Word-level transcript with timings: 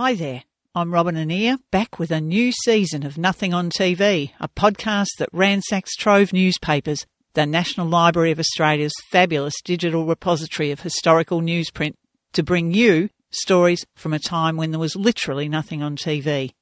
Hi 0.00 0.14
there. 0.14 0.44
I'm 0.76 0.94
Robin 0.94 1.16
Annear, 1.16 1.58
back 1.72 1.98
with 1.98 2.12
a 2.12 2.20
new 2.20 2.52
season 2.52 3.04
of 3.04 3.18
Nothing 3.18 3.52
on 3.52 3.68
TV, 3.68 4.30
a 4.38 4.48
podcast 4.48 5.08
that 5.18 5.28
ransacks 5.32 5.96
Trove 5.96 6.32
newspapers, 6.32 7.04
the 7.34 7.46
National 7.46 7.88
Library 7.88 8.30
of 8.30 8.38
Australia's 8.38 8.92
fabulous 9.10 9.54
digital 9.64 10.06
repository 10.06 10.70
of 10.70 10.82
historical 10.82 11.40
newsprint, 11.40 11.94
to 12.32 12.44
bring 12.44 12.72
you 12.72 13.10
stories 13.32 13.84
from 13.96 14.12
a 14.14 14.20
time 14.20 14.56
when 14.56 14.70
there 14.70 14.78
was 14.78 14.94
literally 14.94 15.48
nothing 15.48 15.82
on 15.82 15.96
TV. 15.96 16.52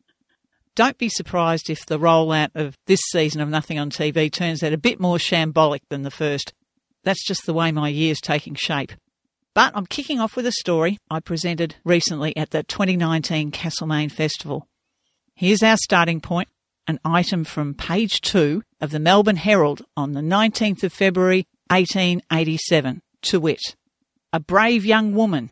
Don't 0.74 0.96
be 0.96 1.10
surprised 1.10 1.68
if 1.68 1.84
the 1.84 1.98
rollout 1.98 2.52
of 2.54 2.78
this 2.86 3.02
season 3.10 3.42
of 3.42 3.50
Nothing 3.50 3.78
on 3.78 3.90
TV 3.90 4.32
turns 4.32 4.62
out 4.62 4.72
a 4.72 4.78
bit 4.78 4.98
more 4.98 5.18
shambolic 5.18 5.82
than 5.90 6.04
the 6.04 6.10
first. 6.10 6.54
That's 7.04 7.26
just 7.26 7.44
the 7.44 7.52
way 7.52 7.70
my 7.70 7.90
year's 7.90 8.22
taking 8.22 8.54
shape. 8.54 8.92
But 9.56 9.72
I'm 9.74 9.86
kicking 9.86 10.20
off 10.20 10.36
with 10.36 10.44
a 10.44 10.52
story 10.52 10.98
I 11.10 11.18
presented 11.18 11.76
recently 11.82 12.36
at 12.36 12.50
the 12.50 12.62
2019 12.62 13.50
Castlemaine 13.52 14.10
Festival. 14.10 14.68
Here's 15.34 15.62
our 15.62 15.78
starting 15.78 16.20
point 16.20 16.50
an 16.86 17.00
item 17.06 17.42
from 17.42 17.72
page 17.72 18.20
two 18.20 18.64
of 18.82 18.90
the 18.90 18.98
Melbourne 18.98 19.36
Herald 19.36 19.80
on 19.96 20.12
the 20.12 20.20
19th 20.20 20.82
of 20.82 20.92
February 20.92 21.46
1887, 21.70 23.00
to 23.22 23.40
wit, 23.40 23.62
A 24.30 24.40
brave 24.40 24.84
young 24.84 25.14
woman. 25.14 25.50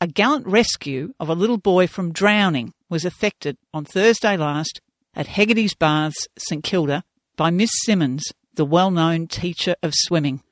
A 0.00 0.06
gallant 0.06 0.46
rescue 0.46 1.12
of 1.20 1.28
a 1.28 1.34
little 1.34 1.58
boy 1.58 1.86
from 1.86 2.14
drowning 2.14 2.72
was 2.88 3.04
effected 3.04 3.58
on 3.74 3.84
Thursday 3.84 4.38
last 4.38 4.80
at 5.14 5.26
Hegarty's 5.26 5.74
Baths, 5.74 6.26
St 6.38 6.64
Kilda, 6.64 7.04
by 7.36 7.50
Miss 7.50 7.72
Simmons, 7.84 8.24
the 8.54 8.64
well 8.64 8.90
known 8.90 9.26
teacher 9.26 9.74
of 9.82 9.92
swimming. 9.94 10.42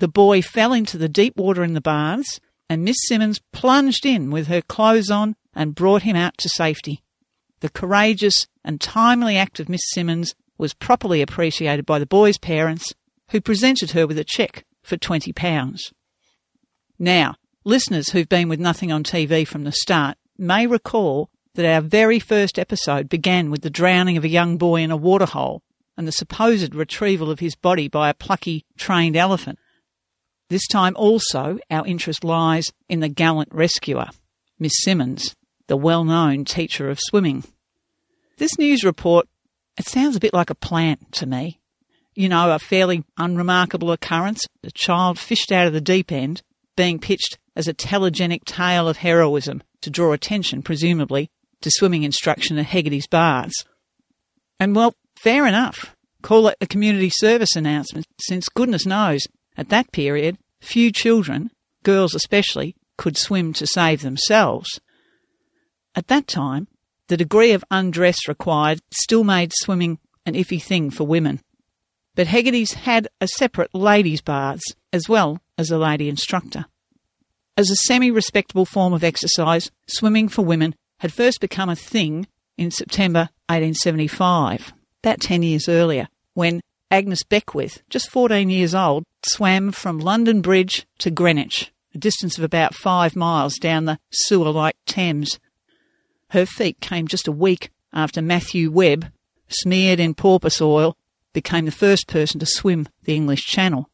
The 0.00 0.08
boy 0.08 0.40
fell 0.40 0.72
into 0.72 0.96
the 0.96 1.10
deep 1.10 1.36
water 1.36 1.62
in 1.62 1.74
the 1.74 1.80
baths, 1.82 2.40
and 2.70 2.82
Miss 2.82 2.96
Simmons 3.06 3.38
plunged 3.52 4.06
in 4.06 4.30
with 4.30 4.46
her 4.46 4.62
clothes 4.62 5.10
on 5.10 5.36
and 5.54 5.74
brought 5.74 6.02
him 6.02 6.16
out 6.16 6.38
to 6.38 6.48
safety. 6.48 7.02
The 7.60 7.68
courageous 7.68 8.46
and 8.64 8.80
timely 8.80 9.36
act 9.36 9.60
of 9.60 9.68
Miss 9.68 9.82
Simmons 9.92 10.34
was 10.56 10.72
properly 10.72 11.20
appreciated 11.20 11.84
by 11.84 11.98
the 11.98 12.06
boy's 12.06 12.38
parents, 12.38 12.94
who 13.30 13.42
presented 13.42 13.90
her 13.90 14.06
with 14.06 14.18
a 14.18 14.24
cheque 14.24 14.64
for 14.82 14.96
£20. 14.96 15.92
Now, 16.98 17.34
listeners 17.64 18.08
who've 18.08 18.28
been 18.28 18.48
with 18.48 18.58
Nothing 18.58 18.90
on 18.90 19.04
TV 19.04 19.46
from 19.46 19.64
the 19.64 19.72
start 19.72 20.16
may 20.38 20.66
recall 20.66 21.28
that 21.56 21.70
our 21.70 21.82
very 21.82 22.18
first 22.18 22.58
episode 22.58 23.10
began 23.10 23.50
with 23.50 23.60
the 23.60 23.68
drowning 23.68 24.16
of 24.16 24.24
a 24.24 24.28
young 24.28 24.56
boy 24.56 24.80
in 24.80 24.90
a 24.90 24.96
waterhole 24.96 25.62
and 25.98 26.08
the 26.08 26.12
supposed 26.12 26.74
retrieval 26.74 27.30
of 27.30 27.40
his 27.40 27.54
body 27.54 27.86
by 27.86 28.08
a 28.08 28.14
plucky, 28.14 28.64
trained 28.78 29.14
elephant. 29.14 29.58
This 30.50 30.66
time 30.66 30.94
also 30.96 31.60
our 31.70 31.86
interest 31.86 32.24
lies 32.24 32.66
in 32.88 32.98
the 32.98 33.08
gallant 33.08 33.54
rescuer, 33.54 34.08
Miss 34.58 34.72
Simmons, 34.80 35.36
the 35.68 35.76
well 35.76 36.02
known 36.02 36.44
teacher 36.44 36.90
of 36.90 36.98
swimming. 37.00 37.44
This 38.36 38.58
news 38.58 38.82
report, 38.82 39.28
it 39.78 39.86
sounds 39.86 40.16
a 40.16 40.20
bit 40.20 40.34
like 40.34 40.50
a 40.50 40.56
plant 40.56 41.12
to 41.12 41.26
me. 41.26 41.60
You 42.16 42.28
know, 42.28 42.50
a 42.52 42.58
fairly 42.58 43.04
unremarkable 43.16 43.92
occurrence, 43.92 44.44
a 44.64 44.72
child 44.72 45.20
fished 45.20 45.52
out 45.52 45.68
of 45.68 45.72
the 45.72 45.80
deep 45.80 46.10
end, 46.10 46.42
being 46.76 46.98
pitched 46.98 47.38
as 47.54 47.68
a 47.68 47.74
telegenic 47.74 48.42
tale 48.44 48.88
of 48.88 48.96
heroism 48.96 49.62
to 49.82 49.90
draw 49.90 50.12
attention, 50.12 50.62
presumably, 50.62 51.30
to 51.60 51.70
swimming 51.70 52.02
instruction 52.02 52.58
at 52.58 52.66
Hegarty's 52.66 53.06
Baths. 53.06 53.64
And 54.58 54.74
well, 54.74 54.94
fair 55.22 55.46
enough. 55.46 55.94
Call 56.22 56.48
it 56.48 56.56
a 56.60 56.66
community 56.66 57.08
service 57.08 57.54
announcement, 57.54 58.06
since 58.18 58.48
goodness 58.48 58.84
knows 58.84 59.20
at 59.60 59.68
that 59.68 59.92
period, 59.92 60.38
few 60.58 60.90
children, 60.90 61.50
girls 61.82 62.14
especially, 62.14 62.74
could 62.96 63.18
swim 63.18 63.52
to 63.52 63.66
save 63.66 64.00
themselves. 64.00 64.80
At 65.94 66.08
that 66.08 66.26
time, 66.26 66.66
the 67.08 67.18
degree 67.18 67.52
of 67.52 67.62
undress 67.70 68.26
required 68.26 68.80
still 68.90 69.22
made 69.22 69.52
swimming 69.54 69.98
an 70.24 70.32
iffy 70.32 70.62
thing 70.62 70.90
for 70.90 71.04
women. 71.04 71.40
But 72.14 72.28
Hegarty's 72.28 72.72
had 72.72 73.08
a 73.20 73.28
separate 73.28 73.74
ladies' 73.74 74.22
baths 74.22 74.62
as 74.94 75.10
well 75.10 75.40
as 75.58 75.70
a 75.70 75.78
lady 75.78 76.08
instructor. 76.08 76.64
As 77.54 77.70
a 77.70 77.76
semi 77.86 78.10
respectable 78.10 78.64
form 78.64 78.94
of 78.94 79.04
exercise, 79.04 79.70
swimming 79.86 80.28
for 80.28 80.42
women 80.42 80.74
had 81.00 81.12
first 81.12 81.38
become 81.38 81.68
a 81.68 81.76
thing 81.76 82.26
in 82.56 82.70
September 82.70 83.28
1875, 83.48 84.72
about 85.02 85.20
10 85.20 85.42
years 85.42 85.68
earlier, 85.68 86.08
when 86.32 86.62
Agnes 86.92 87.22
Beckwith, 87.22 87.82
just 87.88 88.10
14 88.10 88.50
years 88.50 88.74
old, 88.74 89.04
swam 89.22 89.70
from 89.70 90.00
London 90.00 90.40
Bridge 90.40 90.88
to 90.98 91.10
Greenwich, 91.10 91.70
a 91.94 91.98
distance 91.98 92.36
of 92.36 92.42
about 92.42 92.74
five 92.74 93.14
miles 93.14 93.54
down 93.58 93.84
the 93.84 94.00
sewer 94.10 94.50
like 94.50 94.74
Thames. 94.86 95.38
Her 96.30 96.44
feat 96.44 96.80
came 96.80 97.06
just 97.06 97.28
a 97.28 97.32
week 97.32 97.70
after 97.92 98.20
Matthew 98.20 98.72
Webb, 98.72 99.12
smeared 99.48 100.00
in 100.00 100.14
porpoise 100.14 100.60
oil, 100.60 100.96
became 101.32 101.64
the 101.64 101.70
first 101.70 102.08
person 102.08 102.40
to 102.40 102.46
swim 102.46 102.88
the 103.04 103.14
English 103.14 103.42
Channel. 103.42 103.88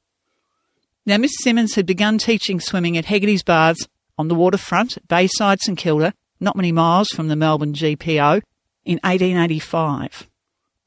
Now, 1.04 1.18
Miss 1.18 1.32
Simmons 1.42 1.74
had 1.74 1.84
begun 1.84 2.16
teaching 2.16 2.60
swimming 2.60 2.96
at 2.96 3.04
Hegarty's 3.04 3.42
Baths 3.42 3.86
on 4.16 4.28
the 4.28 4.34
waterfront 4.34 4.96
at 4.96 5.06
Bayside 5.06 5.60
St 5.60 5.76
Kilda, 5.76 6.14
not 6.40 6.56
many 6.56 6.72
miles 6.72 7.08
from 7.08 7.28
the 7.28 7.36
Melbourne 7.36 7.74
GPO, 7.74 8.42
in 8.86 8.98
1885. 9.04 10.28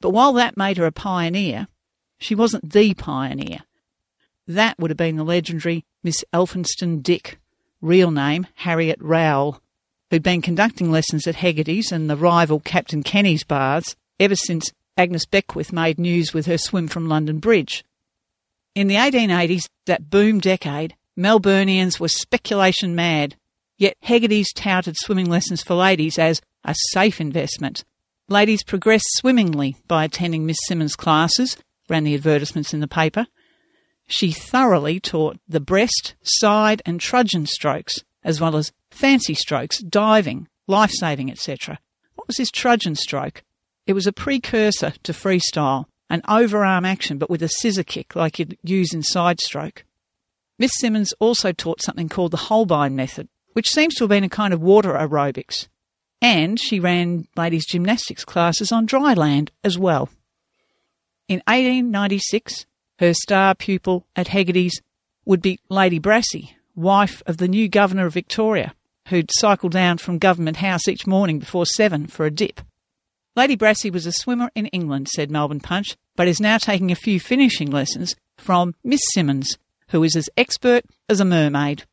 But 0.01 0.09
while 0.09 0.33
that 0.33 0.57
made 0.57 0.77
her 0.77 0.85
a 0.85 0.91
pioneer, 0.91 1.67
she 2.19 2.35
wasn't 2.35 2.71
the 2.71 2.93
pioneer. 2.93 3.59
That 4.47 4.77
would 4.79 4.91
have 4.91 4.97
been 4.97 5.15
the 5.15 5.23
legendary 5.23 5.85
Miss 6.03 6.23
Elphinstone 6.33 7.01
Dick, 7.01 7.39
real 7.81 8.11
name 8.11 8.47
Harriet 8.55 8.97
Rowell, 9.01 9.61
who'd 10.09 10.23
been 10.23 10.41
conducting 10.41 10.91
lessons 10.91 11.27
at 11.27 11.35
Hegarty's 11.35 11.91
and 11.91 12.09
the 12.09 12.17
rival 12.17 12.59
Captain 12.59 13.03
Kenney's 13.03 13.43
baths 13.43 13.95
ever 14.19 14.35
since 14.35 14.71
Agnes 14.97 15.25
Beckwith 15.25 15.71
made 15.71 15.99
news 15.99 16.33
with 16.33 16.45
her 16.45 16.57
swim 16.57 16.87
from 16.87 17.07
London 17.07 17.39
Bridge. 17.39 17.85
In 18.75 18.87
the 18.87 18.95
1880s, 18.95 19.69
that 19.85 20.09
boom 20.09 20.39
decade, 20.39 20.95
Melburnians 21.17 21.99
were 21.99 22.07
speculation 22.07 22.95
mad, 22.95 23.35
yet 23.77 23.97
Hegarty's 24.01 24.51
touted 24.53 24.97
swimming 24.97 25.29
lessons 25.29 25.61
for 25.61 25.75
ladies 25.75 26.17
as 26.17 26.41
a 26.63 26.75
safe 26.91 27.21
investment. 27.21 27.83
Ladies 28.27 28.63
progressed 28.63 29.07
swimmingly 29.15 29.75
by 29.87 30.03
attending 30.03 30.45
Miss 30.45 30.57
Simmons' 30.67 30.95
classes 30.95 31.57
ran 31.89 32.03
the 32.03 32.15
advertisements 32.15 32.73
in 32.73 32.79
the 32.79 32.87
paper. 32.87 33.27
She 34.07 34.31
thoroughly 34.31 34.99
taught 34.99 35.39
the 35.47 35.59
breast, 35.59 36.15
side, 36.23 36.81
and 36.85 36.99
trudgeon 36.99 37.45
strokes, 37.45 38.03
as 38.23 38.41
well 38.41 38.55
as 38.55 38.71
fancy 38.91 39.33
strokes, 39.33 39.79
diving, 39.79 40.47
life 40.67 40.91
saving, 40.91 41.31
etc. 41.31 41.79
What 42.15 42.27
was 42.27 42.37
this 42.37 42.51
trudgeon 42.51 42.95
stroke? 42.95 43.43
It 43.85 43.93
was 43.93 44.07
a 44.07 44.11
precursor 44.11 44.93
to 45.03 45.13
freestyle, 45.13 45.85
an 46.09 46.21
overarm 46.23 46.85
action 46.85 47.17
but 47.17 47.29
with 47.29 47.43
a 47.43 47.49
scissor 47.49 47.83
kick 47.83 48.15
like 48.15 48.39
you'd 48.39 48.57
use 48.63 48.93
in 48.93 49.03
side 49.03 49.39
stroke. 49.39 49.85
Miss 50.57 50.71
Simmons 50.77 51.13
also 51.19 51.51
taught 51.51 51.81
something 51.81 52.09
called 52.09 52.31
the 52.31 52.37
Holbein 52.37 52.95
method, 52.95 53.29
which 53.53 53.69
seems 53.69 53.95
to 53.95 54.03
have 54.03 54.09
been 54.09 54.23
a 54.23 54.29
kind 54.29 54.53
of 54.53 54.61
water 54.61 54.93
aerobics. 54.93 55.67
And 56.21 56.59
she 56.59 56.79
ran 56.79 57.27
ladies' 57.37 57.65
gymnastics 57.65 58.25
classes 58.25 58.71
on 58.71 58.85
dry 58.85 59.13
land 59.13 59.51
as 59.63 59.77
well. 59.79 60.09
In 61.29 61.43
1896, 61.45 62.65
her 62.97 63.13
star 63.13 63.53
pupil 63.53 64.07
at 64.15 64.29
Hegarty's 64.29 64.81
would 65.25 65.43
be 65.43 65.59
Lady 65.69 65.99
Brassey, 65.99 66.55
wife 66.73 67.21
of 67.27 67.37
the 67.37 67.47
new 67.47 67.69
Governor 67.69 68.07
of 68.07 68.15
Victoria, 68.15 68.73
who'd 69.09 69.29
cycle 69.33 69.69
down 69.69 69.99
from 69.99 70.17
Government 70.17 70.57
House 70.57 70.87
each 70.87 71.05
morning 71.05 71.37
before 71.37 71.67
seven 71.67 72.07
for 72.07 72.25
a 72.25 72.31
dip. 72.31 72.61
Lady 73.35 73.55
Brassey 73.55 73.91
was 73.91 74.07
a 74.07 74.11
swimmer 74.11 74.49
in 74.55 74.65
England, 74.67 75.07
said 75.07 75.29
Melbourne 75.29 75.59
Punch, 75.59 75.95
but 76.15 76.27
is 76.27 76.41
now 76.41 76.57
taking 76.57 76.91
a 76.91 76.95
few 76.95 77.19
finishing 77.19 77.69
lessons 77.69 78.15
from 78.39 78.73
Miss 78.83 79.01
Simmons, 79.13 79.59
who 79.89 80.03
is 80.03 80.15
as 80.15 80.31
expert 80.35 80.83
as 81.07 81.19
a 81.19 81.25
mermaid. 81.25 81.83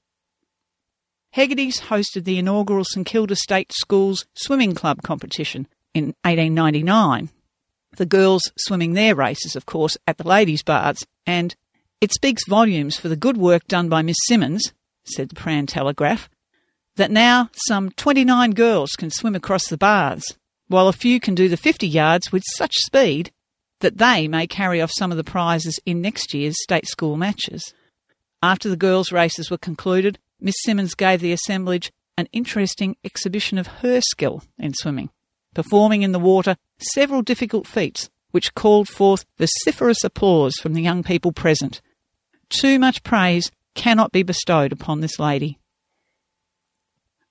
Hegarty's 1.32 1.82
hosted 1.82 2.24
the 2.24 2.38
inaugural 2.38 2.84
St 2.84 3.06
Kilda 3.06 3.36
State 3.36 3.70
Schools 3.74 4.24
Swimming 4.32 4.74
Club 4.74 5.02
competition 5.02 5.68
in 5.92 6.14
1899 6.24 7.28
the 7.96 8.06
girls 8.06 8.42
swimming 8.58 8.92
their 8.92 9.14
races, 9.14 9.56
of 9.56 9.66
course, 9.66 9.96
at 10.06 10.18
the 10.18 10.26
ladies' 10.26 10.62
baths, 10.62 11.04
and 11.26 11.54
it 12.00 12.12
speaks 12.12 12.46
volumes 12.48 12.96
for 12.96 13.08
the 13.08 13.16
good 13.16 13.36
work 13.36 13.66
done 13.66 13.88
by 13.88 14.02
Miss 14.02 14.16
Simmons, 14.26 14.72
said 15.04 15.28
the 15.28 15.34
Prahran 15.34 15.66
Telegraph, 15.66 16.28
that 16.96 17.10
now 17.10 17.50
some 17.66 17.90
29 17.90 18.52
girls 18.52 18.90
can 18.92 19.10
swim 19.10 19.34
across 19.34 19.68
the 19.68 19.76
baths, 19.76 20.36
while 20.68 20.88
a 20.88 20.92
few 20.92 21.20
can 21.20 21.34
do 21.34 21.48
the 21.48 21.56
50 21.56 21.86
yards 21.86 22.32
with 22.32 22.42
such 22.56 22.72
speed 22.74 23.30
that 23.80 23.98
they 23.98 24.26
may 24.26 24.46
carry 24.46 24.80
off 24.80 24.90
some 24.96 25.10
of 25.10 25.16
the 25.16 25.24
prizes 25.24 25.78
in 25.84 26.00
next 26.00 26.32
year's 26.32 26.62
state 26.62 26.86
school 26.86 27.16
matches. 27.16 27.74
After 28.42 28.68
the 28.68 28.76
girls' 28.76 29.12
races 29.12 29.50
were 29.50 29.58
concluded, 29.58 30.18
Miss 30.40 30.56
Simmons 30.64 30.94
gave 30.94 31.20
the 31.20 31.32
assemblage 31.32 31.92
an 32.18 32.28
interesting 32.32 32.96
exhibition 33.04 33.58
of 33.58 33.66
her 33.66 34.00
skill 34.00 34.42
in 34.58 34.72
swimming 34.74 35.10
performing 35.56 36.02
in 36.02 36.12
the 36.12 36.18
water 36.18 36.54
several 36.78 37.22
difficult 37.22 37.66
feats 37.66 38.10
which 38.30 38.54
called 38.54 38.86
forth 38.86 39.24
vociferous 39.38 40.04
applause 40.04 40.54
from 40.56 40.74
the 40.74 40.82
young 40.82 41.02
people 41.02 41.32
present. 41.32 41.80
Too 42.50 42.78
much 42.78 43.02
praise 43.02 43.50
cannot 43.74 44.12
be 44.12 44.22
bestowed 44.22 44.70
upon 44.70 45.00
this 45.00 45.18
lady. 45.18 45.58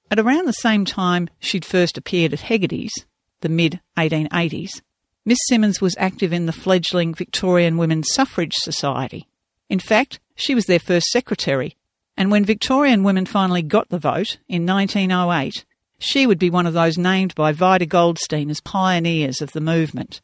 At 0.09 0.17
around 0.17 0.47
the 0.47 0.53
same 0.53 0.85
time 0.85 1.29
she'd 1.39 1.63
first 1.63 1.99
appeared 1.99 2.33
at 2.33 2.39
Hegarty's, 2.39 2.93
the 3.41 3.49
mid 3.49 3.79
1880s, 3.95 4.81
Miss 5.23 5.37
Simmons 5.47 5.79
was 5.79 5.95
active 5.99 6.33
in 6.33 6.47
the 6.47 6.51
fledgling 6.51 7.13
Victorian 7.13 7.77
Women's 7.77 8.11
Suffrage 8.11 8.55
Society. 8.55 9.27
In 9.69 9.77
fact, 9.77 10.19
she 10.33 10.55
was 10.55 10.65
their 10.65 10.79
first 10.79 11.11
secretary, 11.11 11.77
and 12.17 12.31
when 12.31 12.43
Victorian 12.43 13.03
women 13.03 13.27
finally 13.27 13.61
got 13.61 13.89
the 13.89 13.99
vote 13.99 14.39
in 14.49 14.65
1908, 14.65 15.63
she 15.99 16.27
would 16.27 16.39
be 16.39 16.49
one 16.49 16.67
of 16.67 16.73
those 16.73 16.97
named 16.97 17.33
by 17.35 17.51
Vida 17.51 17.85
Goldstein 17.85 18.49
as 18.49 18.61
pioneers 18.61 19.41
of 19.41 19.51
the 19.53 19.61
movement. 19.61 20.21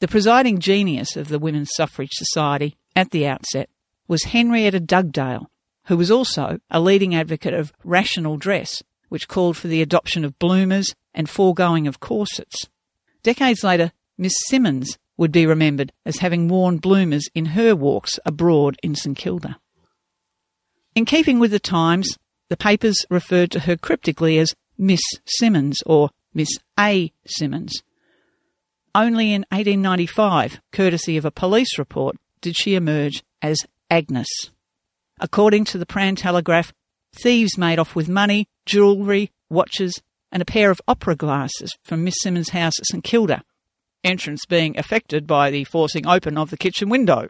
The 0.00 0.08
presiding 0.08 0.58
genius 0.58 1.16
of 1.16 1.28
the 1.28 1.38
Women's 1.38 1.70
Suffrage 1.74 2.12
Society 2.12 2.76
at 2.96 3.10
the 3.10 3.26
outset 3.26 3.68
was 4.08 4.24
Henrietta 4.24 4.80
Dugdale, 4.80 5.50
who 5.84 5.96
was 5.96 6.10
also 6.10 6.58
a 6.70 6.80
leading 6.80 7.14
advocate 7.14 7.54
of 7.54 7.72
rational 7.84 8.36
dress, 8.36 8.82
which 9.08 9.28
called 9.28 9.56
for 9.56 9.68
the 9.68 9.82
adoption 9.82 10.24
of 10.24 10.38
bloomers 10.38 10.94
and 11.14 11.28
foregoing 11.28 11.86
of 11.86 12.00
corsets. 12.00 12.68
Decades 13.22 13.62
later, 13.62 13.92
Miss 14.18 14.34
Simmons 14.46 14.98
would 15.16 15.32
be 15.32 15.46
remembered 15.46 15.92
as 16.04 16.18
having 16.18 16.48
worn 16.48 16.78
bloomers 16.78 17.28
in 17.34 17.46
her 17.46 17.76
walks 17.76 18.18
abroad 18.24 18.76
in 18.82 18.94
St 18.94 19.16
Kilda. 19.16 19.58
In 20.94 21.04
keeping 21.04 21.38
with 21.38 21.50
the 21.50 21.60
times, 21.60 22.18
the 22.48 22.56
papers 22.56 23.06
referred 23.08 23.50
to 23.52 23.60
her 23.60 23.76
cryptically 23.76 24.38
as 24.38 24.54
Miss 24.82 25.00
Simmons 25.24 25.78
or 25.86 26.10
Miss 26.34 26.48
A. 26.76 27.12
Simmons. 27.24 27.84
Only 28.96 29.32
in 29.32 29.42
1895, 29.50 30.60
courtesy 30.72 31.16
of 31.16 31.24
a 31.24 31.30
police 31.30 31.78
report, 31.78 32.16
did 32.40 32.56
she 32.56 32.74
emerge 32.74 33.22
as 33.40 33.58
Agnes. 33.88 34.26
According 35.20 35.66
to 35.66 35.78
the 35.78 35.86
Prahran 35.86 36.16
Telegraph, 36.16 36.72
thieves 37.14 37.56
made 37.56 37.78
off 37.78 37.94
with 37.94 38.08
money, 38.08 38.48
jewellery, 38.66 39.30
watches, 39.48 40.02
and 40.32 40.42
a 40.42 40.46
pair 40.46 40.72
of 40.72 40.82
opera 40.88 41.14
glasses 41.14 41.70
from 41.84 42.02
Miss 42.02 42.16
Simmons' 42.20 42.48
house 42.48 42.76
at 42.80 42.86
St 42.86 43.04
Kilda, 43.04 43.44
entrance 44.02 44.44
being 44.46 44.76
affected 44.76 45.28
by 45.28 45.52
the 45.52 45.62
forcing 45.62 46.08
open 46.08 46.36
of 46.36 46.50
the 46.50 46.56
kitchen 46.56 46.88
window. 46.88 47.28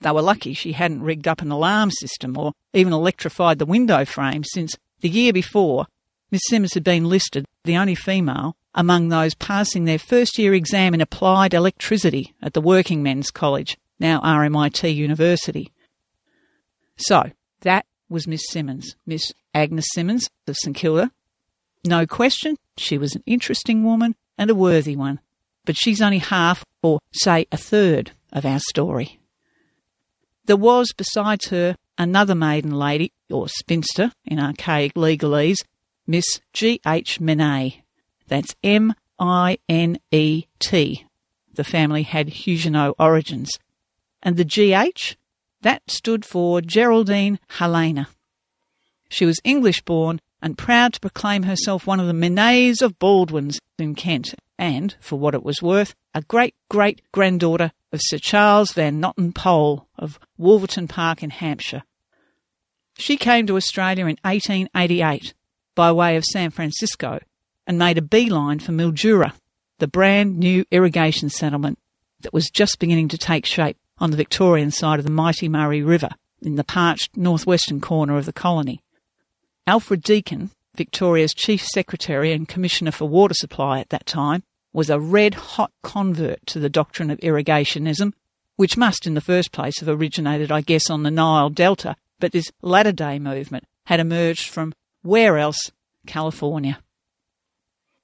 They 0.00 0.10
were 0.10 0.22
lucky 0.22 0.54
she 0.54 0.72
hadn't 0.72 1.02
rigged 1.02 1.28
up 1.28 1.40
an 1.40 1.52
alarm 1.52 1.92
system 1.92 2.36
or 2.36 2.52
even 2.72 2.92
electrified 2.92 3.60
the 3.60 3.64
window 3.64 4.04
frame 4.04 4.42
since 4.42 4.74
the 5.02 5.08
year 5.08 5.32
before 5.32 5.86
Miss 6.34 6.42
Simmons 6.48 6.74
had 6.74 6.82
been 6.82 7.04
listed 7.04 7.46
the 7.62 7.76
only 7.76 7.94
female 7.94 8.56
among 8.74 9.08
those 9.08 9.36
passing 9.36 9.84
their 9.84 10.00
first 10.00 10.36
year 10.36 10.52
exam 10.52 10.92
in 10.92 11.00
applied 11.00 11.54
electricity 11.54 12.34
at 12.42 12.54
the 12.54 12.60
Working 12.60 13.04
Men's 13.04 13.30
College, 13.30 13.78
now 14.00 14.20
RMIT 14.20 14.92
University. 14.92 15.72
So, 16.96 17.30
that 17.60 17.86
was 18.08 18.26
Miss 18.26 18.42
Simmons, 18.50 18.96
Miss 19.06 19.32
Agnes 19.54 19.86
Simmons 19.94 20.28
of 20.48 20.56
St 20.56 20.74
Kilda. 20.74 21.12
No 21.84 22.04
question, 22.04 22.56
she 22.76 22.98
was 22.98 23.14
an 23.14 23.22
interesting 23.26 23.84
woman 23.84 24.16
and 24.36 24.50
a 24.50 24.56
worthy 24.56 24.96
one, 24.96 25.20
but 25.64 25.76
she's 25.76 26.02
only 26.02 26.18
half, 26.18 26.64
or 26.82 26.98
say 27.12 27.46
a 27.52 27.56
third, 27.56 28.10
of 28.32 28.44
our 28.44 28.58
story. 28.58 29.20
There 30.46 30.56
was, 30.56 30.92
besides 30.96 31.50
her, 31.50 31.76
another 31.96 32.34
maiden 32.34 32.72
lady, 32.72 33.12
or 33.30 33.48
spinster 33.48 34.10
in 34.24 34.40
archaic 34.40 34.94
legalese, 34.94 35.58
Miss 36.06 36.40
G. 36.52 36.80
H. 36.86 37.20
Minet. 37.20 37.82
That's 38.28 38.54
M 38.62 38.94
I 39.18 39.58
N 39.68 39.98
E 40.10 40.44
T. 40.58 41.06
The 41.54 41.64
family 41.64 42.02
had 42.02 42.28
Huguenot 42.28 42.94
origins. 42.98 43.50
And 44.22 44.36
the 44.36 44.44
GH? 44.44 45.16
That 45.62 45.82
stood 45.88 46.24
for 46.24 46.60
Geraldine 46.60 47.38
Helena. 47.48 48.08
She 49.08 49.24
was 49.24 49.40
English 49.44 49.82
born 49.82 50.20
and 50.42 50.58
proud 50.58 50.92
to 50.92 51.00
proclaim 51.00 51.44
herself 51.44 51.86
one 51.86 52.00
of 52.00 52.06
the 52.06 52.12
Minets 52.12 52.82
of 52.82 52.98
Baldwins 52.98 53.58
in 53.78 53.94
Kent, 53.94 54.34
and, 54.58 54.94
for 55.00 55.18
what 55.18 55.34
it 55.34 55.42
was 55.42 55.62
worth, 55.62 55.94
a 56.12 56.22
great 56.22 56.54
great 56.68 57.00
granddaughter 57.12 57.72
of 57.92 58.00
Sir 58.02 58.18
Charles 58.18 58.72
Van 58.72 59.00
Notten 59.00 59.32
Pole 59.32 59.88
of 59.96 60.18
Wolverton 60.36 60.86
Park 60.86 61.22
in 61.22 61.30
Hampshire. 61.30 61.82
She 62.98 63.16
came 63.16 63.46
to 63.46 63.56
Australia 63.56 64.04
in 64.04 64.18
1888 64.22 65.32
by 65.74 65.92
way 65.92 66.16
of 66.16 66.24
San 66.24 66.50
Francisco 66.50 67.20
and 67.66 67.78
made 67.78 67.98
a 67.98 68.02
beeline 68.02 68.58
for 68.58 68.72
Mildura, 68.72 69.32
the 69.78 69.88
brand 69.88 70.38
new 70.38 70.64
irrigation 70.70 71.30
settlement 71.30 71.78
that 72.20 72.32
was 72.32 72.50
just 72.50 72.78
beginning 72.78 73.08
to 73.08 73.18
take 73.18 73.46
shape 73.46 73.76
on 73.98 74.10
the 74.10 74.16
Victorian 74.16 74.70
side 74.70 74.98
of 74.98 75.04
the 75.04 75.10
mighty 75.10 75.48
Murray 75.48 75.82
River 75.82 76.10
in 76.42 76.56
the 76.56 76.64
parched 76.64 77.16
northwestern 77.16 77.80
corner 77.80 78.16
of 78.16 78.26
the 78.26 78.32
colony. 78.32 78.82
Alfred 79.66 80.02
Deakin, 80.02 80.50
Victoria's 80.74 81.32
Chief 81.32 81.64
Secretary 81.64 82.32
and 82.32 82.48
Commissioner 82.48 82.90
for 82.90 83.08
Water 83.08 83.34
Supply 83.34 83.80
at 83.80 83.90
that 83.90 84.06
time, 84.06 84.42
was 84.72 84.90
a 84.90 85.00
red 85.00 85.34
hot 85.34 85.72
convert 85.82 86.44
to 86.46 86.58
the 86.58 86.68
doctrine 86.68 87.10
of 87.10 87.18
irrigationism, 87.20 88.12
which 88.56 88.76
must 88.76 89.06
in 89.06 89.14
the 89.14 89.20
first 89.20 89.52
place 89.52 89.78
have 89.80 89.88
originated, 89.88 90.50
I 90.50 90.60
guess, 90.60 90.90
on 90.90 91.02
the 91.02 91.10
Nile 91.10 91.48
Delta, 91.48 91.96
but 92.18 92.32
this 92.32 92.50
latter 92.60 92.92
day 92.92 93.18
movement 93.18 93.64
had 93.86 94.00
emerged 94.00 94.48
from 94.48 94.74
where 95.04 95.38
else? 95.38 95.70
California. 96.06 96.78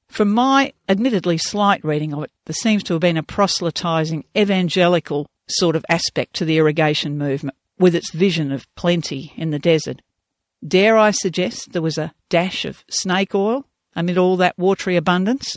From 0.08 0.32
my 0.32 0.72
admittedly 0.88 1.38
slight 1.38 1.84
reading 1.84 2.12
of 2.12 2.24
it, 2.24 2.32
there 2.44 2.54
seems 2.54 2.82
to 2.84 2.94
have 2.94 3.00
been 3.00 3.16
a 3.16 3.22
proselytising 3.22 4.24
evangelical 4.36 5.28
sort 5.48 5.76
of 5.76 5.84
aspect 5.88 6.34
to 6.34 6.44
the 6.44 6.58
irrigation 6.58 7.16
movement, 7.16 7.56
with 7.78 7.94
its 7.94 8.12
vision 8.12 8.52
of 8.52 8.72
plenty 8.74 9.32
in 9.36 9.50
the 9.50 9.58
desert. 9.58 10.02
Dare 10.66 10.98
I 10.98 11.10
suggest 11.10 11.72
there 11.72 11.80
was 11.80 11.96
a 11.96 12.12
dash 12.28 12.64
of 12.64 12.84
snake 12.90 13.34
oil 13.34 13.64
amid 13.96 14.18
all 14.18 14.36
that 14.36 14.58
watery 14.58 14.96
abundance? 14.96 15.56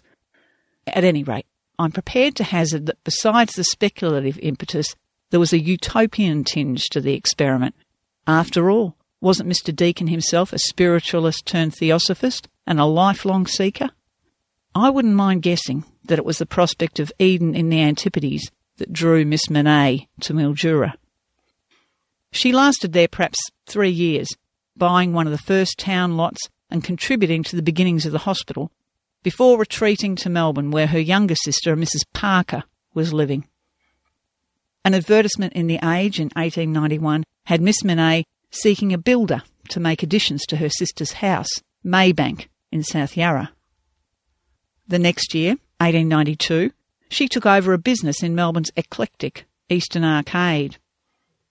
At 0.87 1.03
any 1.03 1.23
rate, 1.23 1.45
I'm 1.79 1.91
prepared 1.91 2.35
to 2.37 2.43
hazard 2.43 2.85
that 2.85 3.03
besides 3.03 3.53
the 3.53 3.63
speculative 3.63 4.39
impetus, 4.39 4.95
there 5.31 5.39
was 5.39 5.51
a 5.53 5.59
utopian 5.59 6.43
tinge 6.43 6.83
to 6.91 7.01
the 7.01 7.15
experiment. 7.15 7.75
After 8.27 8.69
all, 8.69 8.95
wasn't 9.23 9.49
Mr. 9.49 9.73
Deakin 9.73 10.07
himself 10.07 10.51
a 10.51 10.59
spiritualist 10.59 11.45
turned 11.45 11.73
theosophist 11.73 12.49
and 12.67 12.77
a 12.77 12.85
lifelong 12.85 13.47
seeker? 13.47 13.89
I 14.75 14.89
wouldn't 14.89 15.15
mind 15.15 15.43
guessing 15.43 15.85
that 16.03 16.19
it 16.19 16.25
was 16.25 16.39
the 16.39 16.45
prospect 16.45 16.99
of 16.99 17.11
Eden 17.19 17.55
in 17.55 17.69
the 17.69 17.79
Antipodes 17.79 18.51
that 18.77 18.91
drew 18.91 19.23
Miss 19.23 19.49
Minet 19.49 20.07
to 20.21 20.33
Mildura. 20.33 20.95
She 22.31 22.51
lasted 22.51 22.91
there 22.91 23.07
perhaps 23.07 23.37
three 23.65 23.91
years, 23.91 24.27
buying 24.75 25.13
one 25.13 25.25
of 25.25 25.31
the 25.31 25.37
first 25.37 25.77
town 25.77 26.17
lots 26.17 26.49
and 26.69 26.83
contributing 26.83 27.43
to 27.43 27.55
the 27.55 27.61
beginnings 27.61 28.05
of 28.05 28.11
the 28.11 28.17
hospital, 28.19 28.71
before 29.21 29.57
retreating 29.57 30.17
to 30.17 30.29
Melbourne 30.29 30.69
where 30.69 30.87
her 30.87 30.99
younger 30.99 31.35
sister, 31.35 31.77
Mrs. 31.77 32.01
Parker, 32.11 32.63
was 32.93 33.13
living. 33.13 33.47
An 34.83 34.93
advertisement 34.93 35.53
in 35.53 35.67
The 35.67 35.79
Age 35.81 36.19
in 36.19 36.29
1891 36.35 37.23
had 37.45 37.61
Miss 37.61 37.83
Minet 37.83 38.25
seeking 38.53 38.93
a 38.93 38.97
builder 38.97 39.41
to 39.69 39.79
make 39.79 40.03
additions 40.03 40.45
to 40.45 40.57
her 40.57 40.69
sister's 40.69 41.13
house, 41.13 41.49
Maybank, 41.83 42.47
in 42.71 42.83
South 42.83 43.17
Yarra. 43.17 43.51
The 44.87 44.99
next 44.99 45.33
year, 45.33 45.51
1892, 45.79 46.71
she 47.09 47.27
took 47.27 47.45
over 47.45 47.73
a 47.73 47.77
business 47.77 48.23
in 48.23 48.35
Melbourne's 48.35 48.71
eclectic 48.75 49.45
Eastern 49.69 50.03
Arcade. 50.03 50.77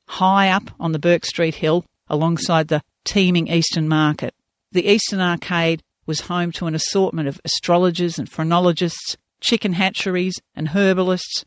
High 0.07 0.51
up 0.51 0.71
on 0.79 0.93
the 0.93 0.99
Bourke 0.99 1.25
Street 1.25 1.57
Hill, 1.57 1.85
alongside 2.09 2.69
the 2.69 2.83
teeming 3.05 3.49
Eastern 3.49 3.89
Market, 3.89 4.35
the 4.73 4.87
Eastern 4.87 5.21
Arcade 5.21 5.83
was 6.07 6.23
home 6.23 6.53
to 6.53 6.67
an 6.67 6.75
assortment 6.75 7.29
of 7.29 7.41
astrologers 7.45 8.19
and 8.19 8.29
phrenologists, 8.29 9.17
chicken 9.41 9.75
hatcheries, 9.75 10.35
and 10.55 10.69
herbalists. 10.69 11.45